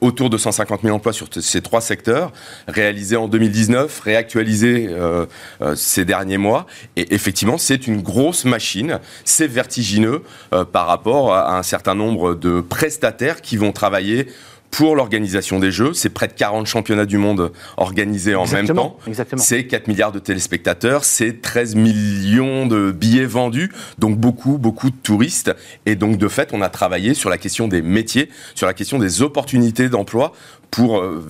[0.00, 2.32] Autour de 150 000 emplois sur ces trois secteurs,
[2.68, 5.26] réalisés en 2019, réactualisés euh,
[5.60, 6.66] euh, ces derniers mois.
[6.96, 12.34] Et effectivement, c'est une grosse machine, c'est vertigineux euh, par rapport à un certain nombre
[12.34, 14.28] de prestataires qui vont travailler
[14.70, 15.92] pour l'organisation des Jeux.
[15.94, 18.98] C'est près de 40 championnats du monde organisés en même temps.
[19.36, 24.96] C'est 4 milliards de téléspectateurs, c'est 13 millions de billets vendus, donc beaucoup, beaucoup de
[24.96, 25.54] touristes.
[25.86, 28.98] Et donc, de fait, on a travaillé sur la question des métiers, sur la question
[28.98, 30.32] des opportunités d'emploi
[30.70, 31.26] pour euh,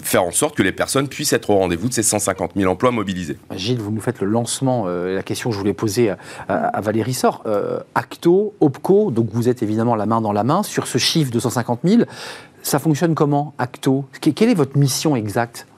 [0.00, 2.92] faire en sorte que les personnes puissent être au rendez-vous de ces 150 000 emplois
[2.92, 3.36] mobilisés.
[3.54, 6.14] Gilles, vous nous faites le lancement, euh, la question que je voulais poser
[6.48, 7.42] à, Valérie Sort.
[7.46, 11.32] Euh, Acto, OPCO, donc vous êtes évidemment la main dans la main sur ce chiffre
[11.32, 12.02] de 150 000.
[12.66, 14.06] Ça fonctionne comment, Acto?
[14.20, 15.68] Quelle est votre mission exacte?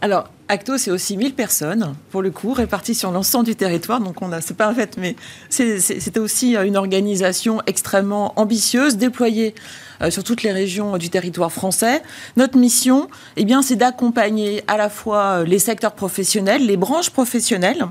[0.00, 4.00] Alors, Acto, c'est aussi 1000 personnes, pour le coup, réparties sur l'ensemble du territoire.
[4.00, 5.16] Donc, on a, c'est pas un fait, mais
[5.50, 9.54] c'était aussi une organisation extrêmement ambitieuse, déployée
[10.00, 12.02] euh, sur toutes les régions du territoire français.
[12.38, 17.84] Notre mission, eh bien, c'est d'accompagner à la fois les secteurs professionnels, les branches professionnelles,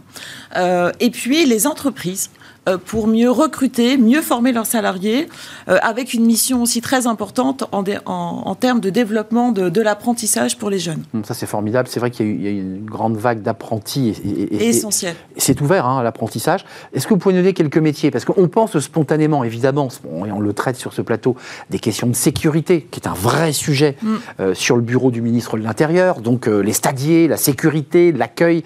[0.58, 2.32] euh, et puis les entreprises
[2.78, 5.28] pour mieux recruter, mieux former leurs salariés,
[5.68, 10.80] avec une mission aussi très importante en, en, termes de développement de, l'apprentissage pour les
[10.80, 11.04] jeunes.
[11.24, 11.88] Ça, c'est formidable.
[11.90, 14.16] C'est vrai qu'il y, a eu une grande vague d'apprentis.
[14.24, 15.16] Et, essentiel.
[15.38, 16.66] C'est ouvert, hein, l'apprentissage.
[16.94, 18.12] Est-ce que vous pouvez nous donner quelques métiers?
[18.12, 19.90] Parce qu'on pense spontanément, évidemment,
[20.26, 21.36] et on le traite sur ce plateau,
[21.70, 24.16] des questions de sécurité, qui est un vrai sujet mm.
[24.40, 28.64] euh, sur le bureau du ministre de l'Intérieur, donc euh, les stadiers, la sécurité, l'accueil.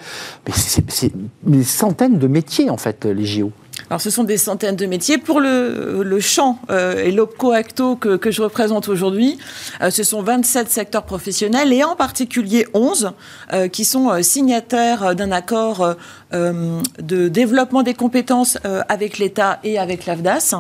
[0.48, 1.12] Mais c'est
[1.44, 3.52] des centaines de métiers, en fait, les JO.
[3.94, 5.20] Alors, ce sont des centaines de métiers.
[5.20, 9.38] Pour le, champ euh, et l'OPCO-ACTO que, que, je représente aujourd'hui,
[9.84, 13.12] euh, ce sont 27 secteurs professionnels et en particulier 11
[13.54, 15.96] euh, qui sont signataires d'un accord
[16.32, 18.58] de développement des compétences
[18.90, 20.56] avec l'État et avec l'AFDAS.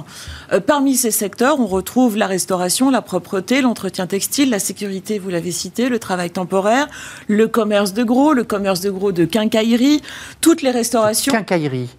[0.67, 5.51] parmi ces secteurs, on retrouve la restauration, la propreté, l'entretien textile, la sécurité, vous l'avez
[5.51, 6.87] cité, le travail temporaire,
[7.27, 10.03] le commerce de gros, le commerce de gros de quincaillerie,
[10.41, 11.33] toutes les restaurations.
[11.33, 11.89] Quincaillerie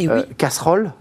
[0.00, 0.92] euh, casserole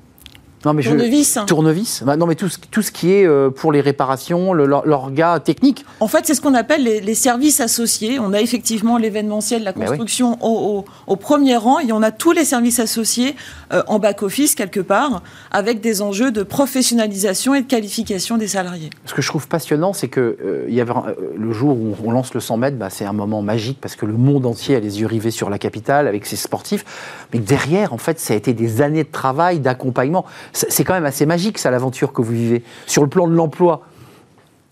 [0.65, 1.39] non, mais tournevis.
[1.45, 2.03] Tournevis.
[2.05, 5.85] Bah, non, mais tout ce, tout ce qui est euh, pour les réparations, l'orga technique.
[5.99, 8.19] En fait, c'est ce qu'on appelle les, services associés.
[8.19, 12.45] On a effectivement l'événementiel, la construction au, au, premier rang, et on a tous les
[12.45, 13.35] services associés
[13.73, 15.21] euh, en back-office, quelque part,
[15.51, 18.89] avec des enjeux de professionnalisation et de qualification des salariés.
[19.05, 20.93] Ce que je trouve passionnant, c'est que euh, il y avait,
[21.35, 24.05] le jour où on lance le 100 mètres, bah, c'est un moment magique, parce que
[24.05, 26.85] le monde entier a les yeux rivés sur la capitale, avec ses sportifs.
[27.33, 31.05] Mais derrière, en fait, ça a été des années de travail, d'accompagnement c'est quand même
[31.05, 32.63] assez magique, ça, l'aventure que vous vivez.
[32.85, 33.83] Sur le plan de l'emploi,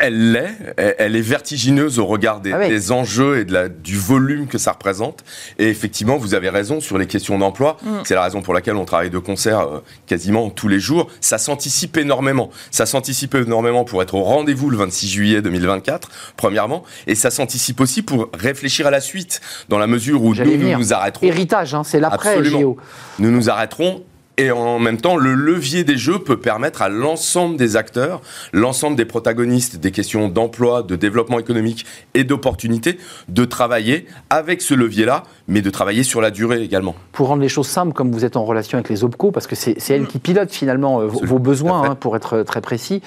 [0.01, 4.47] elle l'est, elle est vertigineuse au regard des, ah enjeux et de la, du volume
[4.47, 5.23] que ça représente.
[5.59, 7.77] Et effectivement, vous avez raison sur les questions d'emploi.
[7.83, 7.89] Mm.
[8.03, 11.07] C'est la raison pour laquelle on travaille de concert euh, quasiment tous les jours.
[11.21, 12.49] Ça s'anticipe énormément.
[12.71, 16.83] Ça s'anticipe énormément pour être au rendez-vous le 26 juillet 2024, premièrement.
[17.05, 19.39] Et ça s'anticipe aussi pour réfléchir à la suite,
[19.69, 21.27] dans la mesure où nous, nous, nous arrêterons.
[21.27, 22.77] Héritage, hein, c'est l'après Géo.
[23.19, 24.03] Nous nous arrêterons
[24.37, 28.21] et en même temps, le levier des jeux peut permettre à l'ensemble des acteurs,
[28.53, 34.73] l'ensemble des protagonistes des questions d'emploi, de développement économique et d'opportunités, de travailler avec ce
[34.73, 36.95] levier-là, mais de travailler sur la durée également.
[37.11, 39.55] Pour rendre les choses simples, comme vous êtes en relation avec les OPCO, parce que
[39.55, 43.01] c'est elles qui pilotent finalement euh, vos, besoins, hein, pour être très précis,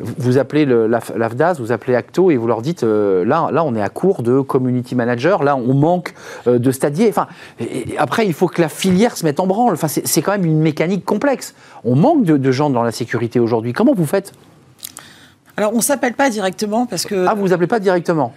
[0.00, 3.82] vous appelez l'AFDAS, vous appelez Acto et vous leur dites euh, là, là, on est
[3.82, 6.14] à court de community manager, là, on manque
[6.46, 7.08] euh, de stadiers.
[7.08, 7.26] Enfin,
[7.98, 9.74] après, il faut que la filière se mette en branle.
[9.74, 11.54] Enfin, c'est quand même une mécanique complexe.
[11.84, 13.72] On manque de, gens dans la sécurité aujourd'hui.
[13.72, 14.32] Comment vous faites?
[15.56, 17.26] Alors, on ne s'appelle pas directement parce que.
[17.26, 18.32] Ah, vous vous appelez pas directement?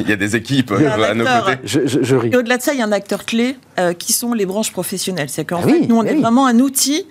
[0.00, 1.58] Il, y a, des équipes à nos côtés.
[1.64, 2.30] Je, ris.
[2.32, 4.72] Et au-delà de ça, il y a un acteur clé euh, qui sont les branches
[4.72, 5.28] professionnelles.
[5.28, 7.06] C'est qu'en ah fait, nous, on est vraiment un outil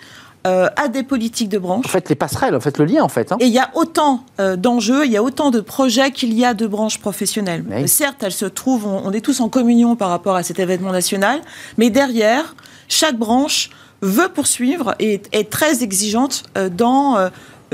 [0.45, 1.85] euh, à des politiques de branche.
[1.85, 3.31] En fait, les passerelles, en fait, le lien, en fait.
[3.31, 3.37] Hein.
[3.39, 6.43] Et il y a autant euh, d'enjeux, il y a autant de projets qu'il y
[6.43, 7.63] a de branches professionnelles.
[7.87, 11.39] Certes, elles se trouvent, on, est tous en communion par rapport à cet événement national,
[11.77, 12.57] mais derrière,
[12.89, 13.69] chaque branche
[14.03, 17.29] veut poursuivre et est très exigeante euh, dans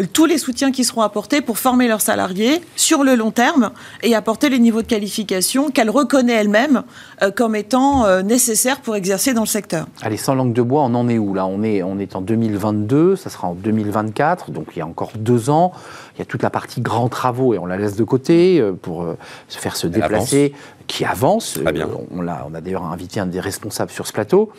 [0.08, 3.72] tous les soutiens qui seront apportés pour former leurs salariés sur le long terme
[4.04, 6.84] et apporter les niveaux de qualification qu'elle reconnaît elle-même
[7.22, 9.88] euh, comme étant euh, nécessaires pour exercer dans le secteur.
[10.02, 11.46] Allez, sans langue de bois, on en est où là?
[11.46, 15.12] On est, on est en 2022, ça sera en 2024, donc il y a encore
[15.15, 15.72] deux ans.
[16.15, 18.74] Il y a toute la partie grands travaux et on la laisse de côté euh,
[18.74, 19.06] pour
[19.48, 20.54] se faire se déplacer,
[20.88, 21.60] qui avance.
[22.12, 24.52] On, a, on a d'ailleurs invité un des responsables sur ce plateau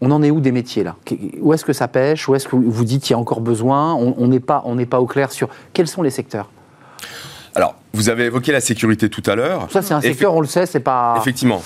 [0.00, 0.96] on en est où des métiers là?
[1.40, 2.28] Où est-ce que ça pêche?
[2.28, 3.94] Où est-ce que vous dites qu'il y a encore besoin?
[3.94, 6.50] On n'est pas, on pas au clair sur quels sont les secteurs
[7.56, 9.68] alors, vous avez évoqué la sécurité tout à l'heure.
[9.70, 11.14] Ça, c'est un secteur, on le sait, c'est pas.
[11.20, 11.62] Effectivement.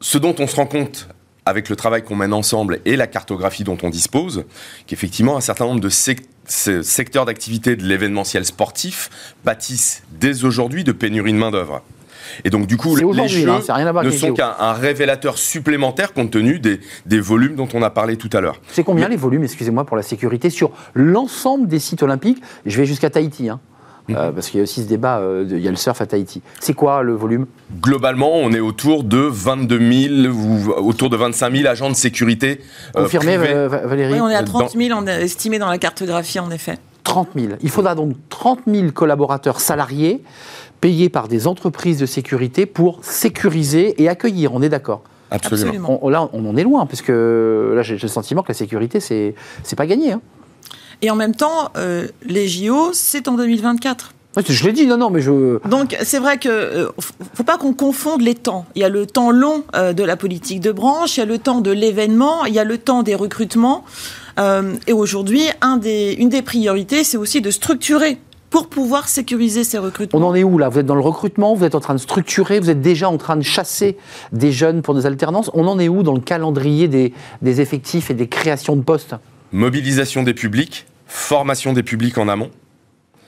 [0.00, 1.06] Ce dont on se rend compte
[1.44, 4.44] avec le travail qu'on mène ensemble et la cartographie dont on dispose,
[4.86, 9.10] qu'effectivement, un certain nombre de secteurs d'activité de l'événementiel sportif
[9.44, 11.82] bâtissent dès aujourd'hui de pénurie de main-d'œuvre.
[12.44, 13.60] Et donc, du coup, les jeux hein,
[14.04, 18.30] ne sont qu'un révélateur supplémentaire compte tenu des, des, volumes dont on a parlé tout
[18.32, 18.60] à l'heure.
[18.70, 22.42] C'est combien les volumes, excusez-moi, pour la sécurité sur l'ensemble des sites olympiques?
[22.66, 23.48] Je vais jusqu'à Tahiti.
[23.48, 23.60] Hein.
[24.10, 24.34] Euh, mhm.
[24.34, 26.42] parce qu'il y a aussi ce débat, euh, il y a le surf à Tahiti.
[26.60, 27.46] C'est quoi le volume?
[27.80, 29.78] Globalement, on est autour de 22
[30.24, 32.60] 000 ou autour de 25 000 agents de sécurité.
[32.96, 34.14] Euh, Confirmé, Valérie?
[34.14, 36.78] Oui, on est à 30 000 estimés dans la cartographie, en effet.
[37.04, 37.54] 30 000.
[37.62, 40.22] Il faudra donc 30 000 collaborateurs salariés
[40.80, 44.54] payés par des entreprises de sécurité pour sécuriser et accueillir.
[44.54, 45.02] On est d'accord?
[45.30, 46.00] Absolument.
[46.08, 49.34] là, on en est loin, parce que là, j'ai le sentiment que la sécurité, c'est
[49.76, 50.12] pas gagné.
[50.12, 50.20] Hein.
[51.02, 54.12] Et en même temps, euh, les JO, c'est en 2024.
[54.48, 55.58] Je l'ai dit, non, non, mais je.
[55.68, 56.88] Donc, c'est vrai que euh,
[57.34, 58.64] faut pas qu'on confonde les temps.
[58.76, 61.26] Il y a le temps long euh, de la politique de branche, il y a
[61.26, 63.84] le temps de l'événement, il y a le temps des recrutements.
[64.86, 68.18] et aujourd'hui, un des, une des priorités, c'est aussi de structurer
[68.50, 70.20] pour pouvoir sécuriser ces recrutements.
[70.20, 70.68] On en est où là?
[70.68, 73.16] Vous êtes dans le recrutement, vous êtes en train de structurer, vous êtes déjà en
[73.16, 73.96] train de chasser
[74.32, 75.50] des jeunes pour des alternances.
[75.54, 79.14] On en est où dans le calendrier des, des effectifs et des créations de postes?
[79.52, 82.50] Mobilisation des publics, formation des publics en amont.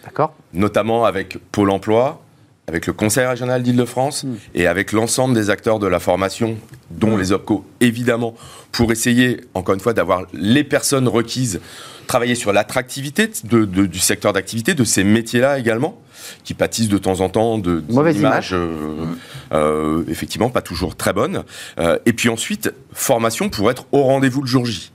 [0.05, 0.35] D'accord.
[0.53, 2.21] Notamment avec Pôle emploi,
[2.67, 4.35] avec le Conseil régional d'Île-de-France hmm.
[4.55, 6.57] et avec l'ensemble des acteurs de la formation,
[6.91, 7.21] dont hmm.
[7.21, 8.35] les OPCO, évidemment,
[8.73, 11.61] pour essayer, encore une fois, d'avoir les personnes requises,
[12.07, 16.01] travailler sur l'attractivité du secteur d'activité, de ces métiers-là également,
[16.45, 19.19] qui pâtissent de temps en temps de mauvaises images, euh, hmm.
[19.53, 21.45] euh, effectivement, pas toujours très bonnes.
[21.79, 24.93] Euh, et puis ensuite, formation pour être au rendez-vous le jour J.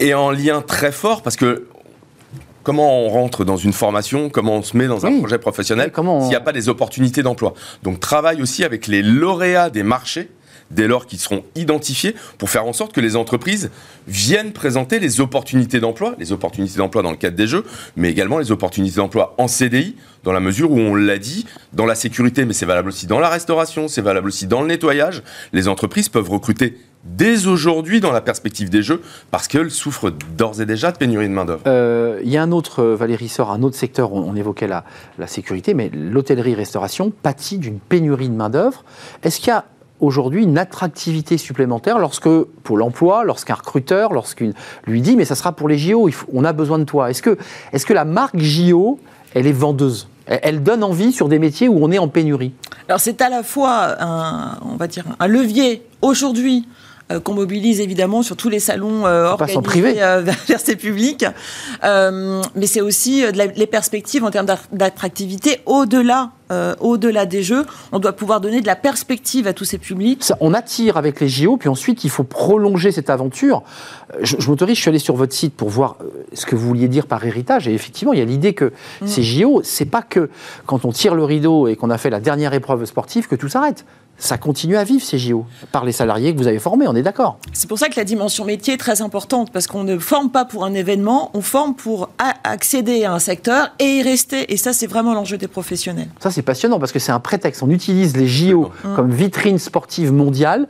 [0.00, 1.66] Et en lien très fort, parce que
[2.62, 6.28] comment on rentre dans une formation, comment on se met dans un projet professionnel s'il
[6.28, 7.54] n'y a pas des opportunités d'emploi.
[7.82, 10.30] Donc travaille aussi avec les lauréats des marchés
[10.74, 13.70] dès lors qu'ils seront identifiés, pour faire en sorte que les entreprises
[14.06, 17.64] viennent présenter les opportunités d'emploi, les opportunités d'emploi dans le cadre des jeux,
[17.96, 21.86] mais également les opportunités d'emploi en CDI, dans la mesure où on l'a dit, dans
[21.86, 25.22] la sécurité, mais c'est valable aussi dans la restauration, c'est valable aussi dans le nettoyage,
[25.52, 30.60] les entreprises peuvent recruter dès aujourd'hui dans la perspective des Jeux, parce qu'elles souffrent d'ores
[30.60, 31.62] et déjà de pénurie de main-d'œuvre.
[31.66, 34.84] Euh, il y a un autre, euh, Valérie sort un autre secteur, on, évoquait la,
[35.18, 38.84] la, sécurité, mais l'hôtellerie-restauration pâtit d'une pénurie de main-d'œuvre.
[39.22, 39.64] Est-ce qu'il y a
[40.00, 44.52] aujourd'hui une attractivité supplémentaire lorsque, pour l'emploi, lorsqu'un recruteur, lorsqu'une
[44.86, 47.10] lui dit mais ça sera pour les JO, on a besoin de toi.
[47.10, 47.38] Est-ce que,
[47.72, 48.98] est que la marque JO,
[49.34, 50.08] elle est vendeuse?
[50.26, 52.54] Elle donne envie sur des métiers où on est en pénurie?
[52.88, 56.66] Alors c'est à la fois un, on va dire, un levier aujourd'hui
[57.18, 61.24] qu'on mobilise évidemment sur tous les salons euh, organisés euh, vers ces publics.
[61.82, 66.30] mais c'est aussi les perspectives en termes d'attractivité au-delà
[66.80, 70.32] au-delà des jeux, on doit pouvoir donner de la perspective à tous ces publics.
[70.38, 73.64] on attire avec les JO, puis ensuite il faut prolonger cette aventure.
[74.20, 75.96] Je, m'autorise, je suis allé sur votre site pour voir
[76.32, 78.66] ce que vous vouliez dire par héritage, et effectivement, il y a l'idée que
[79.00, 79.06] mm.
[79.06, 80.30] ces JO, c'est pas que
[80.64, 83.48] quand on tire le rideau et qu'on a fait la dernière épreuve sportive que tout
[83.48, 83.84] s'arrête
[84.18, 87.02] ça continue à vivre ces JO par les salariés que vous avez formés, on est
[87.02, 87.38] d'accord.
[87.52, 90.44] C'est pour ça que la dimension métier est très importante parce qu'on ne forme pas
[90.44, 92.10] pour un événement, on forme pour
[92.44, 94.52] accéder à un secteur et y rester.
[94.52, 96.08] Et ça, c'est vraiment l'enjeu des professionnels.
[96.20, 97.62] Ça, c'est passionnant parce que c'est un prétexte.
[97.62, 98.94] On utilise les JO mmh.
[98.94, 100.66] comme vitrine sportive mondiale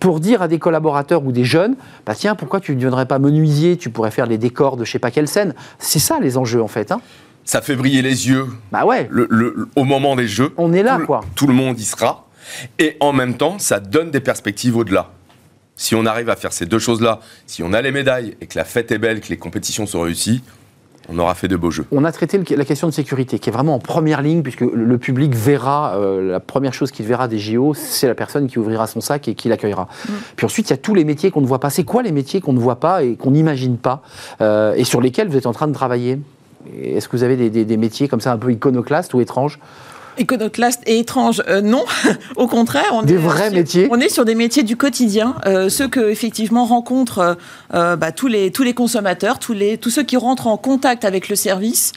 [0.00, 3.18] pour dire à des collaborateurs ou des jeunes, bah tiens, pourquoi tu ne deviendrais pas
[3.18, 5.54] menuisier Tu pourrais faire les décors de je sais pas quelle scène.
[5.78, 6.92] C'est ça les enjeux en fait.
[6.92, 7.00] Hein.
[7.44, 8.46] ça fait briller les yeux.
[8.72, 9.08] Bah ouais.
[9.10, 10.52] Le, au moment des jeux.
[10.56, 11.22] On est là, quoi.
[11.34, 12.25] Tout le monde y sera.
[12.78, 15.10] Et en même temps, ça donne des perspectives au-delà.
[15.74, 18.58] Si on arrive à faire ces deux choses-là, si on a les médailles et que
[18.58, 20.42] la fête est belle, que les compétitions sont réussies,
[21.08, 21.86] on aura fait de beaux jeux.
[21.92, 24.98] On a traité la question de sécurité, qui est vraiment en première ligne, puisque le
[24.98, 28.86] public verra, euh, la première chose qu'il verra des JO, c'est la personne qui ouvrira
[28.86, 29.84] son sac et qui l'accueillera.
[29.84, 30.12] Mm.
[30.36, 31.70] Puis ensuite, il y a tous les métiers qu'on ne voit pas.
[31.70, 34.02] C'est quoi les métiers qu'on ne voit pas et qu'on n'imagine pas,
[34.40, 36.18] euh, et sur lesquels vous êtes en train de travailler?
[36.82, 39.60] Est-ce que vous avez des, des métiers comme ça un peu iconoclastes ou étranges?
[40.18, 41.84] Iconoclaste et étrange, euh, non.
[42.36, 43.88] Au contraire, on des est vrais sur, métiers.
[43.90, 47.36] On est sur des métiers du quotidien, euh, ceux que effectivement rencontrent
[47.74, 51.04] euh, bah, tous les tous les consommateurs, tous les tous ceux qui rentrent en contact
[51.04, 51.92] avec le service.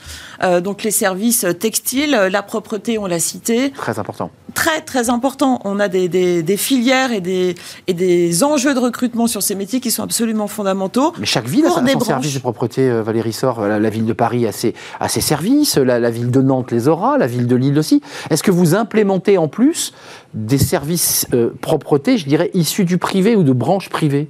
[0.64, 3.72] donc les services textiles, la propreté, on l'a cité.
[3.72, 4.32] Très important.
[4.54, 5.60] Très très important.
[5.64, 7.56] On a des, des, des, filières et des
[7.88, 11.14] et des enjeux de recrutement sur ces métiers qui sont absolument fondamentaux.
[11.20, 12.90] Mais chaque ville a son service de propreté.
[13.02, 16.42] Valérie Sort, la, ville de Paris a ses a ses services, la, la ville de
[16.42, 18.02] Nantes les aura, la ville de Lille aussi.
[18.30, 19.94] Est-ce que vous implémentez en plus
[20.34, 24.30] des services euh, propreté, je dirais, issus du privé ou de branches privées?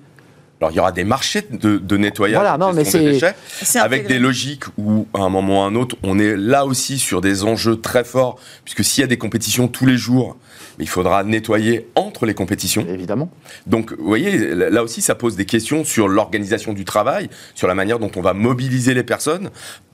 [0.61, 3.33] Alors il y aura des marchés de, nettoyage voilà, non, mais des déchets,
[3.75, 6.99] avec des logiques où à un moment ou à un autre, on est là aussi
[6.99, 10.35] sur des enjeux très forts, puisque s'il y a des compétitions tous les jours,
[10.77, 12.85] il faudra nettoyer entre les compétitions.
[12.89, 13.31] Évidemment.
[13.67, 17.75] Donc vous voyez, là aussi ça pose des questions sur l'organisation du travail, sur la
[17.75, 19.51] manière dont on va mobiliser les personnes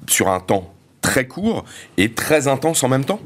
[0.08, 0.75] sur un temps
[1.06, 1.66] très court
[1.98, 3.20] et très intense en même temps,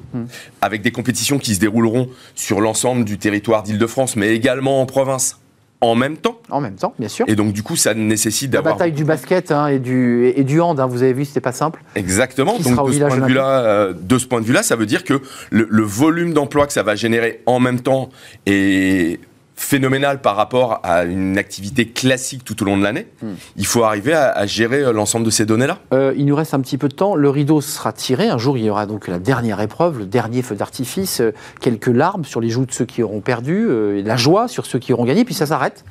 [0.61, 5.39] avec des compétitions qui se dérouleront sur l'ensemble du territoire d'Île-de-France, mais également en province
[5.81, 6.37] en même temps.
[6.49, 7.25] En même temps, bien sûr.
[7.29, 8.73] Et donc, du coup, ça nécessite d'avoir.
[8.73, 11.39] La bataille du basket hein, et, du, et du hand, hein, vous avez vu, c'était
[11.39, 11.81] pas simple.
[11.95, 12.57] Exactement.
[12.59, 15.05] donc, de ce, point de, vue-là, euh, de ce point de vue-là, ça veut dire
[15.05, 18.09] que le, le volume d'emploi que ça va générer en même temps
[18.45, 19.21] est
[19.59, 23.07] phénoménal par rapport à une activité classique tout au long de l'année.
[23.21, 23.33] Hmm.
[23.57, 25.79] Il faut arriver à, gérer euh, l'ensemble de ces données-là?
[25.93, 27.13] Euh, il nous reste un petit peu de temps.
[27.13, 28.29] Le rideau sera tiré.
[28.29, 31.87] Un jour, il y aura donc la dernière épreuve, le dernier feu d'artifice, euh, quelques
[31.87, 35.03] larmes sur les joues de ceux qui auront perdu, la joie sur ceux qui auront
[35.03, 35.83] gagné, puis ça s'arrête.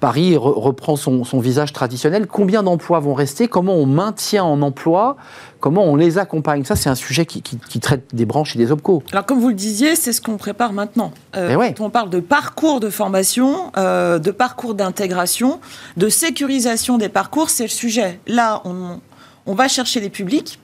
[0.00, 2.26] Paris reprend son, son visage traditionnel.
[2.26, 3.46] Combien d'emplois vont rester?
[3.46, 5.16] Comment on maintient en emploi?
[5.60, 9.02] Comment on les accompagne Ça, c'est un sujet qui, traite des branches et des OPCO.
[9.12, 11.12] Alors, comme vous le disiez, c'est ce qu'on prépare maintenant.
[11.36, 15.60] Euh, quand on parle de parcours de formation, euh, de parcours d'intégration,
[15.96, 18.20] de sécurisation des parcours, c'est le sujet.
[18.26, 19.00] Là, on,
[19.46, 20.58] on va chercher les publics.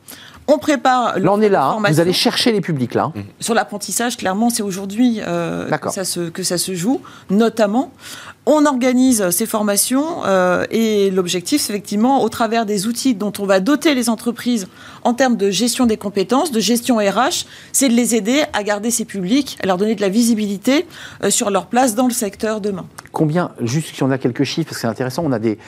[0.48, 1.18] On prépare.
[1.18, 1.64] Là, on est là.
[1.66, 1.82] Hein.
[1.88, 3.12] Vous allez chercher les publics là.
[3.38, 7.00] Sur l'apprentissage, clairement, c'est aujourd'hui euh, que, ça se, que ça se joue,
[7.30, 7.92] notamment.
[8.44, 13.46] On organise ces formations euh, et l'objectif, c'est effectivement, au travers des outils dont on
[13.46, 14.66] va doter les entreprises
[15.04, 18.90] en termes de gestion des compétences, de gestion RH, c'est de les aider à garder
[18.90, 20.86] ces publics, à leur donner de la visibilité
[21.22, 22.84] euh, sur leur place dans le secteur demain.
[23.12, 25.58] Combien, juste si on a quelques chiffres, parce que c'est intéressant, on a des,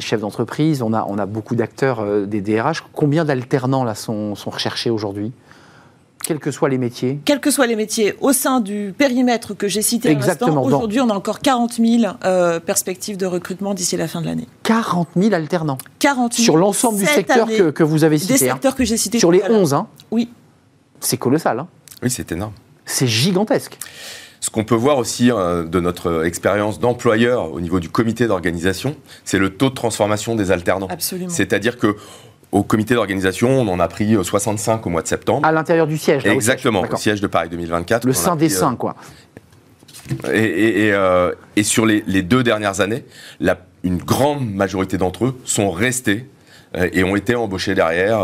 [0.00, 2.84] chefs d'entreprise, on a, beaucoup d'acteurs euh, des DRH.
[2.94, 5.32] Combien d'alternants sont recherchés aujourd'hui?
[6.24, 9.68] Quels que soient les métiers Quels que soient les métiers, au sein du périmètre que
[9.68, 10.64] j'ai cité Exactement.
[10.64, 14.48] aujourd'hui, on a encore 40 000 euh, perspectives de recrutement d'ici la fin de l'année.
[14.64, 16.44] 40 000 alternants 40 000.
[16.44, 18.54] Sur l'ensemble du secteur que, que, vous avez cité Des hein.
[18.54, 19.18] secteurs que j'ai cités.
[19.18, 20.30] Sur les 11, hein Oui.
[21.00, 21.60] C'est colossal.
[21.60, 21.68] Hein
[22.02, 22.52] oui, c'est énorme.
[22.86, 23.78] C'est gigantesque.
[24.40, 28.94] Ce qu'on peut voir aussi euh, de notre expérience d'employeur au niveau du comité d'organisation,
[29.24, 30.88] c'est le taux de transformation des alternants.
[30.90, 31.30] Absolument.
[31.30, 31.96] C'est-à-dire que
[32.54, 35.44] au comité d'organisation, on en a pris 65 euh, au mois de septembre.
[35.44, 36.24] À l'intérieur du siège.
[36.24, 38.04] Exactement, au siège, de Paris 2024.
[38.06, 38.94] Le sein des saints, quoi.
[40.32, 43.04] Et, euh, sur les, deux dernières années,
[43.82, 46.28] une grande majorité d'entre eux sont restés
[46.76, 48.20] euh, et ont été embauchés derrière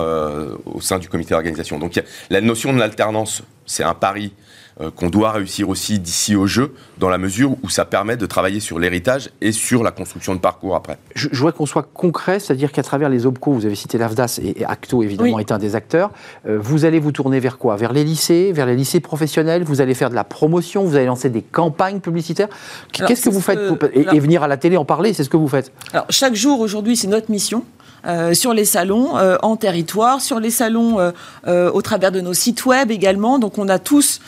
[0.65, 1.81] au sein du comité d'organisation.
[1.81, 4.50] Donc la notion de l'alternance, c'est un pari euh,
[4.97, 8.61] qu'on doit réussir aussi d'ici au jeu, dans la mesure où ça permet de travailler
[8.61, 10.99] sur l'héritage et sur la construction de parcours après.
[11.15, 14.65] Je, voudrais qu'on soit concret, c'est-à-dire qu'à travers les OPCO, vous avez cité l'AFDAS et,
[14.65, 16.11] Acto évidemment est un des acteurs,
[16.47, 17.77] euh, vous allez vous tourner vers quoi?
[17.77, 21.07] Vers les lycées, vers les lycées professionnels, vous allez faire de la promotion, vous allez
[21.07, 22.49] lancer des campagnes publicitaires?
[22.93, 23.61] Qu'est-ce que vous faites
[23.93, 25.73] et, venir à la télé en parler, c'est ce que vous faites?
[25.93, 27.65] Alors chaque jour aujourd'hui, c'est notre mission.
[28.07, 30.99] Euh, sur les salons euh, en territoire, sur les salons
[31.47, 33.39] euh, au travers de nos sites web également.
[33.39, 34.21] Donc on a tous,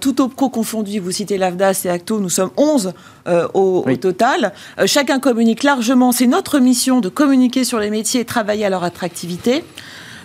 [0.00, 2.92] tout OPCO confondu, vous citez l'AFDAS et ACTO, nous sommes 11
[3.54, 4.52] au, au, total.
[4.86, 8.84] chacun communique largement, c'est notre mission de communiquer sur les métiers et travailler à leur
[8.84, 9.64] attractivité.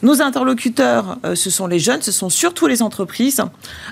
[0.02, 3.42] Nos interlocuteurs, euh, ce sont les jeunes, ce sont surtout les entreprises.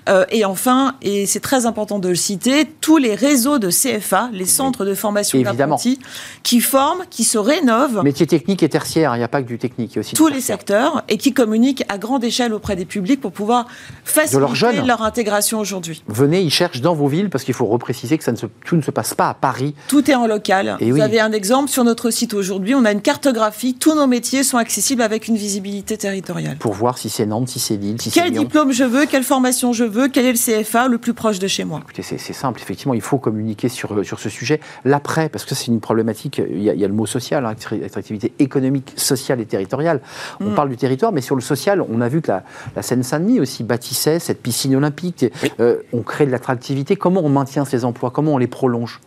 [0.10, 4.30] Euh, et enfin, et c'est très important de le citer, tous les réseaux de CFA,
[4.32, 6.00] les centres de formation d'apprentis,
[6.44, 8.04] qui forment, qui se rénovent.
[8.04, 10.16] Métiers techniques et tertiaires, il n'y a pas que du technique, il y a aussi
[10.16, 13.68] Tous les secteurs, et qui communiquent à grande échelle auprès des publics pour pouvoir
[14.04, 16.04] faciliter leur intégration aujourd'hui.
[16.08, 18.76] Venez, ils cherchent dans vos villes, parce qu'il faut repréciser que ça ne se, tout
[18.76, 19.76] ne se passe pas à Paris.
[19.88, 20.78] Tout est en local.
[20.80, 24.08] Et Vous avez un exemple sur notre site aujourd'hui, on a une cartographie, tous nos
[24.08, 26.58] métiers sont accessibles avec une visibilité territoriale.
[26.58, 29.74] Pour voir si c'est Nantes, si c'est Lille, si Quel diplôme je veux, quelle formation
[29.74, 32.62] je veux, quel est le CFA le plus proche de chez moi Écoutez, c'est simple,
[32.62, 34.60] effectivement, il faut communiquer sur, euh, sur ce sujet.
[34.86, 38.94] L'après, parce que c'est une problématique, il y, a, le mot social, hein, attractivité économique,
[38.96, 40.02] sociale et territoriale.
[40.40, 40.56] On mm.
[40.56, 42.44] parle du territoire, mais sur le social, on a vu que la,
[42.76, 45.26] la Seine-Saint-Denis aussi bâtissait cette piscine olympique.
[45.60, 46.96] Euh, on crée de l'attractivité.
[46.96, 48.12] Comment on maintient ces emplois?
[48.12, 49.00] Comment on les prolonge?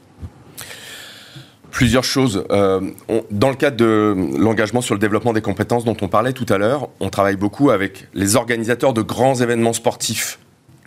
[1.77, 2.47] Plusieurs choses.
[2.51, 2.81] Euh,
[3.31, 6.57] dans le cadre de l'engagement sur le développement des compétences dont on parlait tout à
[6.57, 10.39] l'heure, on travaille beaucoup avec les organisateurs de grands événements sportifs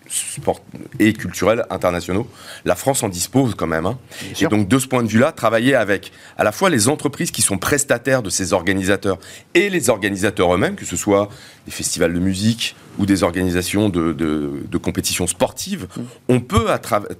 [0.09, 0.61] sport
[0.99, 2.27] et culturels internationaux.
[2.65, 3.85] La France en dispose quand même.
[3.85, 3.97] Hein.
[4.39, 7.41] Et donc de ce point de vue-là, travailler avec à la fois les entreprises qui
[7.41, 9.19] sont prestataires de ces organisateurs
[9.53, 11.29] et les organisateurs eux-mêmes, que ce soit
[11.65, 16.01] des festivals de musique ou des organisations de, de, compétitions sportives, mm.
[16.29, 16.67] on peut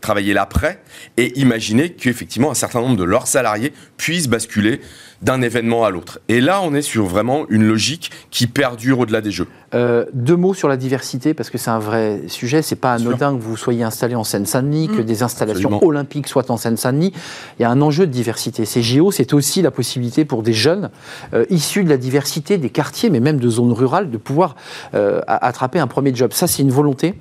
[0.02, 0.82] travailler l'après
[1.18, 4.82] et imaginer qu'effectivement un certain nombre de leurs salariés puissent basculer
[5.22, 6.20] d'un événement à l'autre.
[6.30, 9.48] Et là, on est sur vraiment une logique qui perdure au-delà des jeux.
[9.76, 12.62] Euh, deux mots sur la diversité, parce que c'est un vrai sujet.
[12.62, 15.06] C'est pas anodin que vous soyez installé en Seine-Saint-Denis, que mm.
[15.06, 17.14] des installations olympiques soient en Seine-Saint-Denis.
[17.60, 18.66] Il y a un enjeu de diversité.
[18.66, 20.90] Ces JO, c'est aussi la possibilité pour des jeunes
[21.34, 24.56] euh, issus de la diversité des quartiers, mais même de zones rurales, de pouvoir
[24.94, 26.32] euh, attraper un premier job.
[26.34, 27.16] Ça, c'est une volonté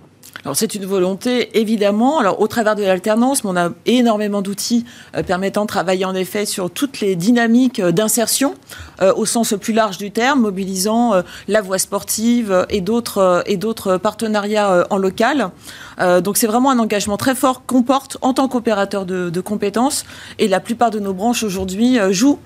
[0.44, 4.84] alors c'est une volonté évidemment, alors au travers de l'alternance, on a énormément d'outils
[5.16, 8.54] euh, permettant de travailler en effet sur toutes les dynamiques euh, d'insertion
[9.02, 11.12] euh, au sens plus large du terme, mobilisant
[11.48, 15.50] la voie sportive et d'autres et d'autres partenariats en local.
[16.22, 20.04] donc c'est vraiment un engagement très fort qu'on porte en tant qu'opérateur de, de compétences
[20.38, 22.38] et la plupart de nos branches aujourd'hui jouent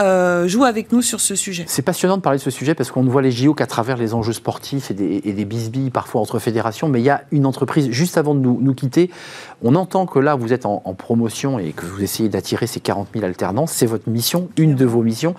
[0.00, 1.64] euh, joue avec nous sur ce sujet.
[1.66, 4.14] C'est passionnant de parler de ce sujet parce qu'on voit les JO qu'à travers les
[4.14, 7.44] enjeux sportifs et des, et des, bisbilles parfois entre fédérations, mais il y a une
[7.44, 9.10] entreprise, juste avant de nous, quitter,
[9.62, 12.80] on entend que là vous êtes en, en promotion et que vous essayez d'attirer ces
[12.80, 15.34] 40 000 alternances, c'est votre mission, une de vos missions.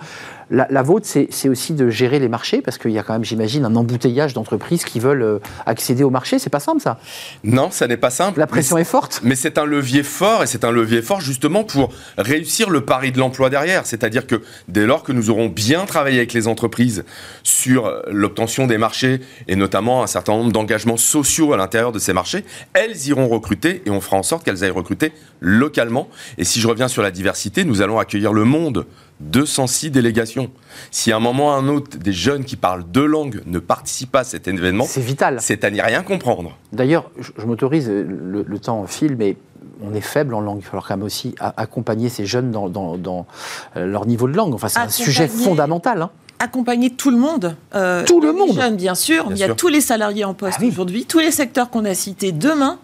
[0.54, 3.64] La, vôtre, c'est aussi de gérer les marchés, parce qu'il y a quand même, j'imagine,
[3.64, 6.38] un embouteillage d'entreprises qui veulent euh, accéder au marché.
[6.38, 6.98] C'est pas simple, ça
[7.42, 8.38] Non, ça n'est pas simple.
[8.38, 9.22] La pression est, forte.
[9.24, 13.12] Mais c'est un levier fort, et c'est un levier fort justement pour réussir le pari
[13.12, 13.86] de l'emploi derrière.
[13.86, 17.04] C'est-à-dire que dès lors que nous aurons bien travaillé avec les entreprises
[17.42, 22.12] sur l'obtention des marchés, et notamment un certain nombre d'engagements sociaux à l'intérieur de ces
[22.12, 26.10] marchés, elles iront recruter, et on fera en sorte qu'elles aillent recruter localement.
[26.36, 28.86] Et si je reviens sur la diversité, nous allons accueillir le monde
[29.30, 30.50] 206 délégations.
[30.90, 33.58] Si à un moment ou à un autre, des jeunes qui parlent deux langues ne
[33.58, 35.38] participent pas à cet événement, c'est vital.
[35.40, 36.56] C'est à n'y rien comprendre.
[36.72, 39.36] D'ailleurs, je, m'autorise, le, le, temps file, mais
[39.82, 40.58] on est faible en langue.
[40.60, 43.26] Il falloir quand même aussi accompagner ces jeunes dans,
[43.74, 44.54] leur niveau de langue.
[44.54, 46.02] Enfin, c'est un sujet fondamental.
[46.02, 46.10] Hein
[46.42, 47.56] accompagner tout le monde.
[47.74, 48.52] Euh, tout le monde.
[48.54, 49.26] Jeunes, bien sûr.
[49.30, 51.04] il y a tous les salariés en poste ah aujourd'hui.
[51.04, 52.78] Tous les secteurs qu'on a cités demain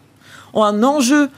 [0.54, 1.28] ont un enjeu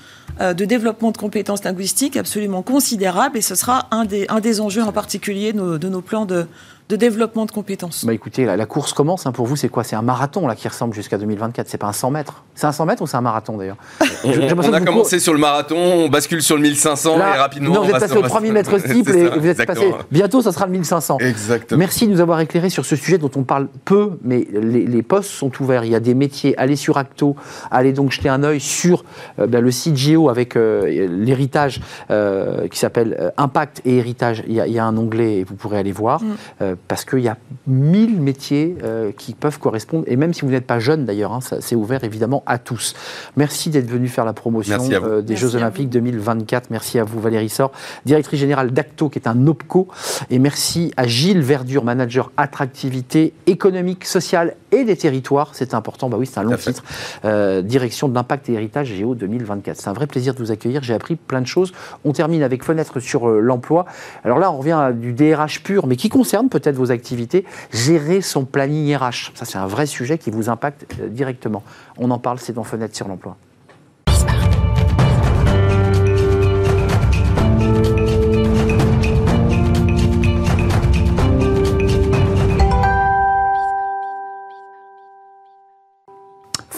[0.41, 4.61] euh, de développement de compétences linguistiques absolument considérable et ce sera un des, un des
[4.61, 6.47] enjeux en particulier de nos plans de,
[6.91, 8.05] de développement de compétences.
[8.05, 9.25] Bah écoutez, la, course commence.
[9.25, 9.85] Hein, pour vous, c'est quoi?
[9.85, 11.69] C'est un marathon là qui ressemble jusqu'à 2024.
[11.69, 12.43] C'est pas un 100 mètres.
[12.57, 13.77] C'est un 100 mètres ou c'est un marathon d'ailleurs?
[14.25, 17.75] On a commencé sur le marathon, on bascule sur le 1500 et rapidement.
[17.75, 19.95] Non, vous êtes passé au 3000 mètres steeple et vous êtes passé.
[20.11, 21.19] Bientôt, ça sera le 1500.
[21.21, 21.79] Exactement.
[21.79, 25.31] Merci de nous avoir éclairé sur ce sujet dont on parle peu, mais les, postes
[25.31, 25.85] sont ouverts.
[25.85, 26.59] Il y a des métiers.
[26.59, 27.37] Allez sur Acto,
[27.71, 29.05] allez donc jeter un œil sur
[29.39, 31.81] euh, ben, le site Géo avec euh, l'héritage
[32.11, 34.43] euh, qui s'appelle Impact et Héritage.
[34.47, 36.77] Il y, a, un onglet et vous pourrez aller voir mm.
[36.89, 40.67] Parce qu'il y a 1000 métiers euh, qui peuvent correspondre, et même si vous n'êtes
[40.67, 42.95] pas jeune d'ailleurs, hein, c'est ouvert évidemment à tous.
[43.37, 46.71] Merci d'être venu faire la promotion euh, des Jeux Olympiques 2024.
[46.71, 47.73] Merci à vous Valérie Sor,
[48.05, 49.89] directrice générale d'Acto, qui est un OPCO,
[50.31, 55.51] et merci à Gilles Verdure, manager attractivité économique, sociale et des territoires.
[55.53, 56.83] C'est important, bah oui, c'est un long titre.
[57.25, 59.77] Euh, direction de l'impact et héritage Géo 2024.
[59.77, 60.83] C'est un vrai plaisir de vous accueillir.
[60.83, 61.73] J'ai appris plein de choses.
[62.05, 63.87] On termine avec fenêtre sur l'emploi.
[64.25, 68.21] Alors là, on revient à du DRH pur, mais qui concerne peut-être vos activités gérer
[68.21, 69.33] son planning RH.
[69.35, 71.63] Ça, c'est un vrai sujet qui vous impacte euh, directement.
[71.99, 73.37] On en parle, c'est dans Fenêtre sur l'emploi.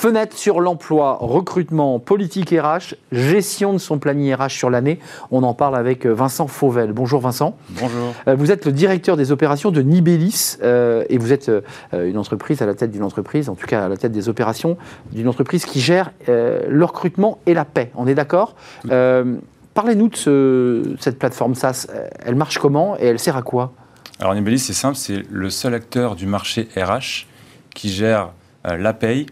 [0.03, 4.99] Fenêtre sur l'emploi, recrutement, politique RH, gestion de son planning RH sur l'année.
[5.31, 6.93] On en parle avec euh, Vincent Fauvel.
[6.93, 7.57] Bonjour Vincent.
[7.69, 8.13] Bonjour.
[8.27, 11.53] Euh, vous êtes le directeur des opérations de Nibélis euh, et vous êtes
[11.93, 14.77] une entreprise à la tête d'une entreprise, en tout cas à la tête des opérations
[15.13, 17.93] d'une entreprise qui gère le recrutement et la paix.
[17.95, 18.57] On est d'accord?
[18.83, 21.87] Parlez-nous de cette plateforme SaaS.
[22.27, 23.73] Elle marche comment et elle sert à quoi?
[24.19, 27.29] Alors Nibélis, c'est simple, c'est le seul acteur du marché RH
[27.73, 28.31] qui gère
[28.65, 29.27] la paye,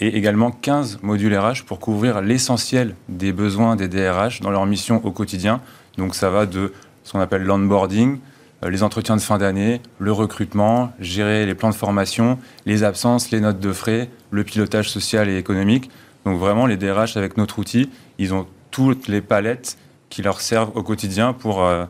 [0.00, 5.04] et également 15 modules RH pour couvrir l'essentiel des besoins des DRH dans leur mission
[5.04, 5.60] au quotidien.
[5.98, 6.72] Donc ça va de
[7.04, 8.18] ce qu'on appelle l'onboarding,
[8.64, 13.30] euh, les entretiens de fin d'année, le recrutement, gérer les plans de formation, les absences,
[13.30, 15.90] les notes de frais, le pilotage social et économique.
[16.24, 19.78] Donc vraiment, les DRH avec notre outil, ils ont toutes les palettes
[20.08, 21.84] qui leur servent au quotidien pour euh,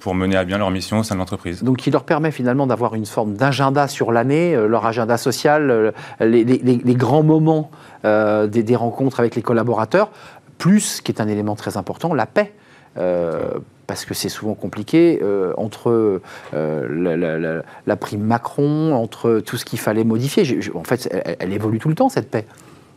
[0.00, 1.62] pour mener à bien leur mission au sein de l'entreprise.
[1.62, 5.70] Donc, qui leur permet finalement d'avoir une forme d'agenda sur l'année, euh, leur agenda social,
[5.70, 7.70] euh, les, grands moments
[8.04, 10.10] des, rencontres avec les collaborateurs,
[10.58, 12.52] plus, qui est un élément très important, la paix.
[13.86, 15.22] parce que c'est souvent compliqué,
[15.56, 16.20] entre
[16.52, 20.44] la, prime Macron, entre tout ce qu'il fallait modifier.
[20.74, 21.08] en fait,
[21.38, 22.44] elle, évolue tout le temps, cette paix.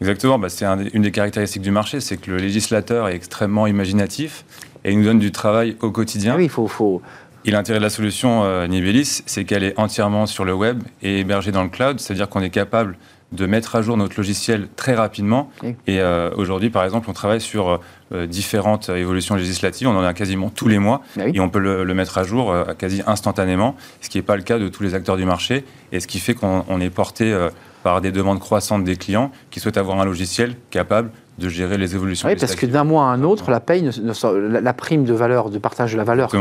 [0.01, 4.43] Exactement, bah, c'est une des caractéristiques du marché, c'est que le législateur est extrêmement imaginatif
[4.85, 6.33] et il nous donne du travail au quotidien.
[6.35, 7.01] Ah oui, il faut, faut...
[7.43, 11.19] Et l'intérêt de la solution euh, Nivelis, c'est qu'elle est entièrement sur le web et
[11.19, 12.97] hébergée dans le cloud, c'est-à-dire qu'on est capable
[13.31, 15.49] de mettre à jour notre logiciel très rapidement.
[15.87, 17.81] Et euh, aujourd'hui, par exemple, on travaille sur
[18.13, 19.87] euh, différentes évolutions législatives.
[19.87, 22.55] On en a quasiment tous les mois ah et on peut le, mettre à jour
[22.77, 25.99] quasi instantanément, ce qui n'est pas le cas de tous les acteurs du marché et
[25.99, 27.35] ce qui fait qu'on est porté
[27.83, 31.95] par des demandes croissantes des clients qui souhaitent avoir un logiciel capable de gérer les
[31.95, 32.27] évolutions.
[32.27, 33.89] Oui, parce que d'un mois à un autre, la paye,
[34.49, 36.31] la, prime de valeur, de partage de la valeur,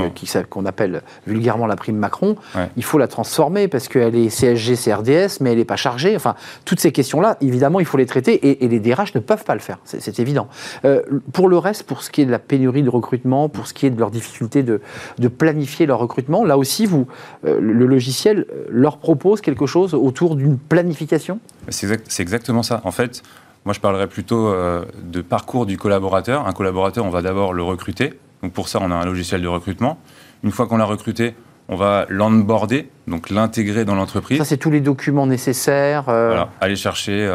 [0.50, 2.36] qu'on appelle vulgairement la prime Macron,
[2.76, 6.14] il faut la transformer parce qu'elle est CSG, CRDS, mais elle n'est pas chargée.
[6.14, 6.34] Enfin,
[6.64, 9.60] toutes ces questions-là, évidemment, il faut les traiter et, les DRH ne peuvent pas le
[9.60, 9.78] faire.
[9.84, 10.48] C'est évident.
[10.84, 13.74] Euh, pour le reste, pour ce qui est de la pénurie de recrutement, pour ce
[13.74, 14.80] qui est de leur difficulté de,
[15.28, 17.06] planifier leur recrutement, là aussi, vous,
[17.44, 21.40] euh, le logiciel leur propose quelque chose autour d'une planification?
[21.68, 22.80] C'est exactement ça.
[22.84, 23.22] En fait,
[23.64, 26.46] moi, je parlerais plutôt euh, de parcours du collaborateur.
[26.46, 28.12] Un collaborateur, on va d'abord le recruter.
[28.42, 29.98] Donc pour ça, on a un logiciel de recrutement.
[30.42, 31.34] Une fois qu'on l'a recruté,
[31.68, 34.36] on va l'onboarder, donc l'intégrer dans l'entreprise.
[34.36, 36.10] Ça, c'est tous les documents nécessaires.
[36.10, 37.26] Euh, voilà, aller chercher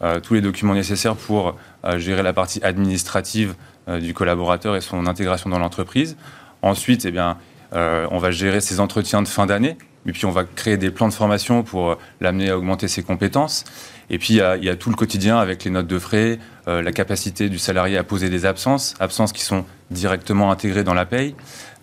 [0.00, 1.56] euh, tous les documents nécessaires pour
[1.96, 3.54] gérer la partie administrative
[4.00, 6.16] du collaborateur et son intégration dans l'entreprise.
[6.62, 7.36] Ensuite, eh bien,
[7.72, 9.78] on va gérer ses entretiens de fin d'année.
[10.06, 13.64] Et puis, on va créer des plans de formation pour l'amener à augmenter ses compétences.
[14.10, 16.38] Et puis, il y, a, tout le quotidien avec les notes de frais,
[16.68, 20.94] euh, la capacité du salarié à poser des absences, absences qui sont directement intégrées dans
[20.94, 21.34] la paye.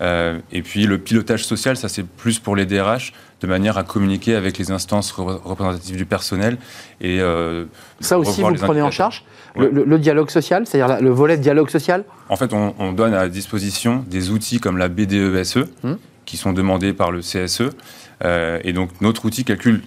[0.01, 3.83] Euh, et puis, le pilotage social, ça, c'est plus pour les DRH, de manière à
[3.83, 6.57] communiquer avec les instances représentatives du personnel.
[6.99, 7.65] Et, euh,
[7.99, 9.25] ça aussi, vous le prenez en charge?
[9.57, 12.05] Le, dialogue social, c'est-à-dire le volet de dialogue social?
[12.29, 15.97] En fait, on, donne à disposition des outils comme la BDESE, hum.
[16.25, 17.71] qui sont demandés par le CSE.
[18.23, 19.81] Euh, et donc notre outil calcule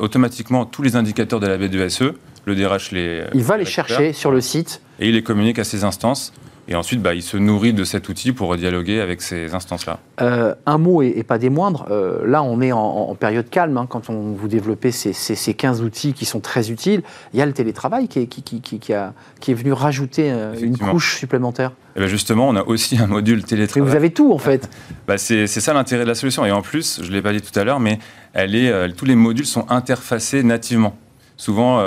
[0.00, 2.14] automatiquement tous les indicateurs de la B2SE.
[2.46, 3.24] Le DRH les.
[3.34, 4.80] Il va les chercher sur le site.
[4.98, 6.32] Et il les communique à ces instances.
[6.70, 9.98] Et ensuite, bah, il se nourrit de cet outil pour dialoguer avec ces instances-là.
[10.20, 11.88] Euh, un mot et, pas des moindres.
[11.90, 15.82] Euh, là, on est en, période calme hein, quand on, vous développez ces, ces, 15
[15.82, 17.02] outils qui sont très utiles.
[17.34, 20.30] Il y a le télétravail qui est, qui, qui, qui a, qui est venu rajouter
[20.30, 21.70] euh, une couche supplémentaire.
[21.70, 23.82] Et eh ben, justement, on a aussi un module télétravail.
[23.82, 24.70] Mais vous avez tout en fait.
[25.08, 26.46] bah, c'est ça l'intérêt de la solution.
[26.46, 27.98] Et en plus, je ne l'ai pas dit tout à l'heure, mais
[28.32, 30.96] elle est, tous les modules sont interfacés nativement.
[31.36, 31.82] Souvent,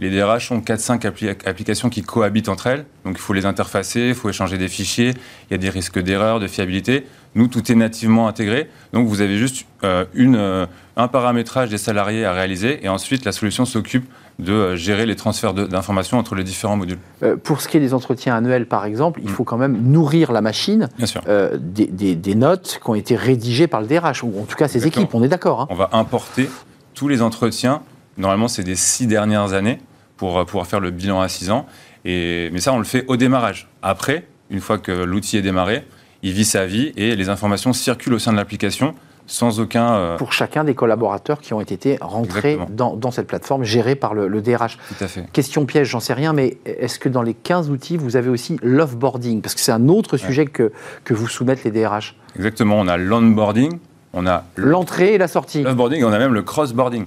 [0.00, 1.06] les DRH ont 4-5
[1.46, 2.86] applications qui cohabitent entre elles.
[3.04, 5.98] Donc il faut les interfacer, il faut échanger des fichiers, il y a des risques
[5.98, 7.06] d'erreur, de fiabilité.
[7.34, 8.70] Nous, tout est nativement intégré.
[8.94, 13.26] Donc vous avez juste euh, une, euh, un paramétrage des salariés à réaliser et ensuite
[13.26, 16.98] la solution s'occupe de euh, gérer les transferts d'informations entre les différents modules.
[17.44, 20.40] pour ce qui est des entretiens annuels, par exemple, il faut quand même nourrir la
[20.40, 24.86] machine des, notes qui ont été rédigées par le DRH, ou en tout cas ses
[24.86, 25.60] équipes, on est d'accord.
[25.60, 25.66] Hein.
[25.68, 26.48] On va importer
[26.94, 27.82] tous les entretiens.
[28.16, 29.78] Normalement, c'est des six dernières années
[30.20, 31.64] pour euh, pouvoir faire le bilan à 6 ans.
[32.04, 33.68] Et, mais ça, on le fait au démarrage.
[33.80, 35.86] Après, une fois que l'outil est démarré,
[36.22, 38.94] il vit sa vie et les informations circulent au sein de l'application
[39.26, 39.94] sans aucun...
[39.94, 44.12] Euh, pour chacun des collaborateurs qui ont été rentrés dans, dans, cette plateforme gérée par
[44.12, 44.76] le, le, DRH.
[44.88, 45.24] Tout à fait.
[45.32, 48.58] Question piège, j'en sais rien, mais est-ce que dans les 15 outils, vous avez aussi
[48.62, 49.40] l'offboarding?
[49.40, 50.70] Parce que c'est un autre sujet que,
[51.04, 52.14] que vous soumettent les DRH.
[52.36, 53.78] Exactement, on a l'onboarding,
[54.12, 54.44] on a...
[54.56, 55.62] L'entrée et la sortie.
[55.62, 57.06] L'offboarding, on a même le crossboarding.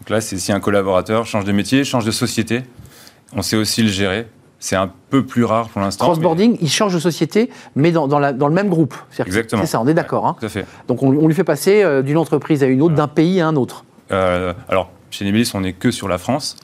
[0.00, 2.62] Donc là, c'est si un collaborateur change de métier, change de société,
[3.32, 4.26] on sait aussi le gérer.
[4.58, 6.06] C'est un peu plus rare pour l'instant.
[6.06, 8.94] Crossboarding, il change de société, mais dans, dans, le même groupe.
[9.18, 9.62] Exactement.
[9.62, 10.26] C'est ça, on est d'accord.
[10.26, 10.36] Hein.
[10.40, 10.66] tout à fait.
[10.88, 13.56] Donc on, lui fait passer euh, d'une entreprise à une autre, d'un pays à un
[13.56, 13.84] autre.
[14.12, 16.56] Euh, alors, chez Nibilis, on n'est que sur la France.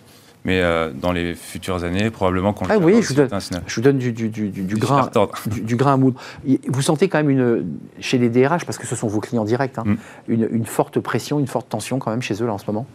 [0.45, 3.29] Mais euh, dans les futures années, probablement qu'on ah, oui, je vous, donne,
[3.67, 5.09] je vous donne du, du, du, du grain,
[5.47, 6.21] du, grain à moudre.
[6.67, 7.65] Vous sentez quand même une,
[8.01, 9.97] chez les DRH, parce que ce sont vos clients directs, hein, mm.
[10.27, 12.87] une, une, forte pression, une forte tension quand même chez eux là en ce moment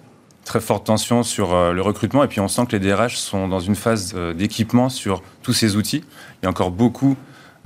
[0.48, 3.48] très forte tension sur euh, le recrutement et puis on sent que les DRH sont
[3.48, 6.04] dans une phase euh, d'équipement sur tous ces outils.
[6.42, 7.18] Il y a encore beaucoup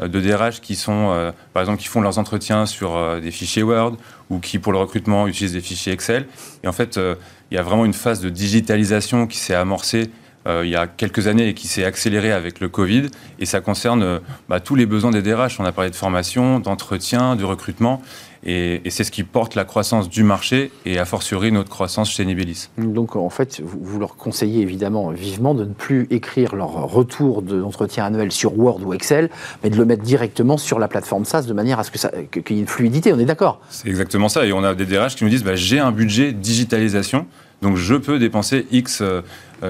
[0.01, 3.97] euh, de DRH qui sont, par exemple, qui font leurs entretiens sur des fichiers Word
[4.29, 6.27] ou qui, pour le recrutement, utilisent des fichiers Excel.
[6.63, 10.09] Et en fait, il y a vraiment une phase de digitalisation qui s'est amorcée
[10.47, 13.07] il y a quelques années et qui s'est accélérée avec le Covid.
[13.39, 15.59] Et ça concerne bah, tous les besoins des DRH.
[15.59, 18.01] On a parlé de formation, d'entretien, de recrutement.
[18.43, 22.25] Et, c'est ce qui porte la croissance du marché et a fortiori notre croissance chez
[22.25, 22.69] Nibelis.
[22.77, 28.05] Donc en fait, vous, leur conseillez évidemment vivement de ne plus écrire leur retour d'entretien
[28.05, 29.29] annuel sur Word ou Excel,
[29.63, 32.59] mais de le mettre directement sur la plateforme SaaS de manière à ce qu'il y
[32.59, 33.61] ait une fluidité, on est d'accord?
[33.69, 34.45] C'est exactement ça.
[34.45, 37.27] Et on a des DRH qui nous disent bah, j'ai un budget digitalisation,
[37.61, 39.21] donc je peux dépenser X euh,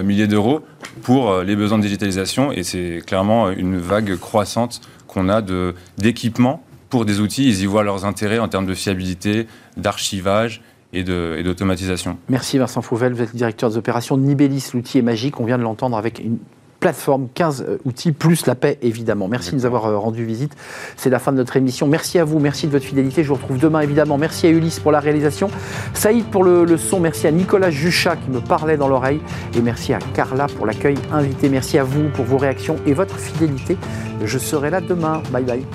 [0.04, 0.62] milliers d'euros
[1.04, 2.52] pour euh, les besoins de digitalisation.
[2.52, 5.42] Et c'est clairement une vague croissante qu'on a
[5.98, 10.62] d'équipements pour des outils, ils y voient leurs intérêts en termes de fiabilité, d'archivage
[10.94, 12.18] et d'automatisation.
[12.28, 15.58] Merci Vincent Fauvel, vous êtes directeur des opérations de Nibelis, l'outil est magique, on vient
[15.58, 16.38] de l'entendre avec une
[16.82, 19.30] plateforme, 15 euh, outils, plus la paix, évidemment.
[19.30, 20.54] Merci de nous avoir euh, rendu visite.
[20.98, 21.88] C'est la fin de notre émission.
[21.88, 23.24] Merci à vous, merci de votre fidélité.
[23.24, 24.18] Je vous retrouve demain, évidemment.
[24.18, 25.50] Merci à Ulysse pour la réalisation,
[25.94, 29.22] Saïd pour le, le son, merci à Nicolas Juchat qui me parlait dans l'oreille,
[29.56, 31.48] et merci à Carla pour l'accueil invité.
[31.48, 33.78] Merci à vous pour vos réactions et votre fidélité.
[34.26, 35.22] Je serai là demain.
[35.32, 35.66] Bye bye.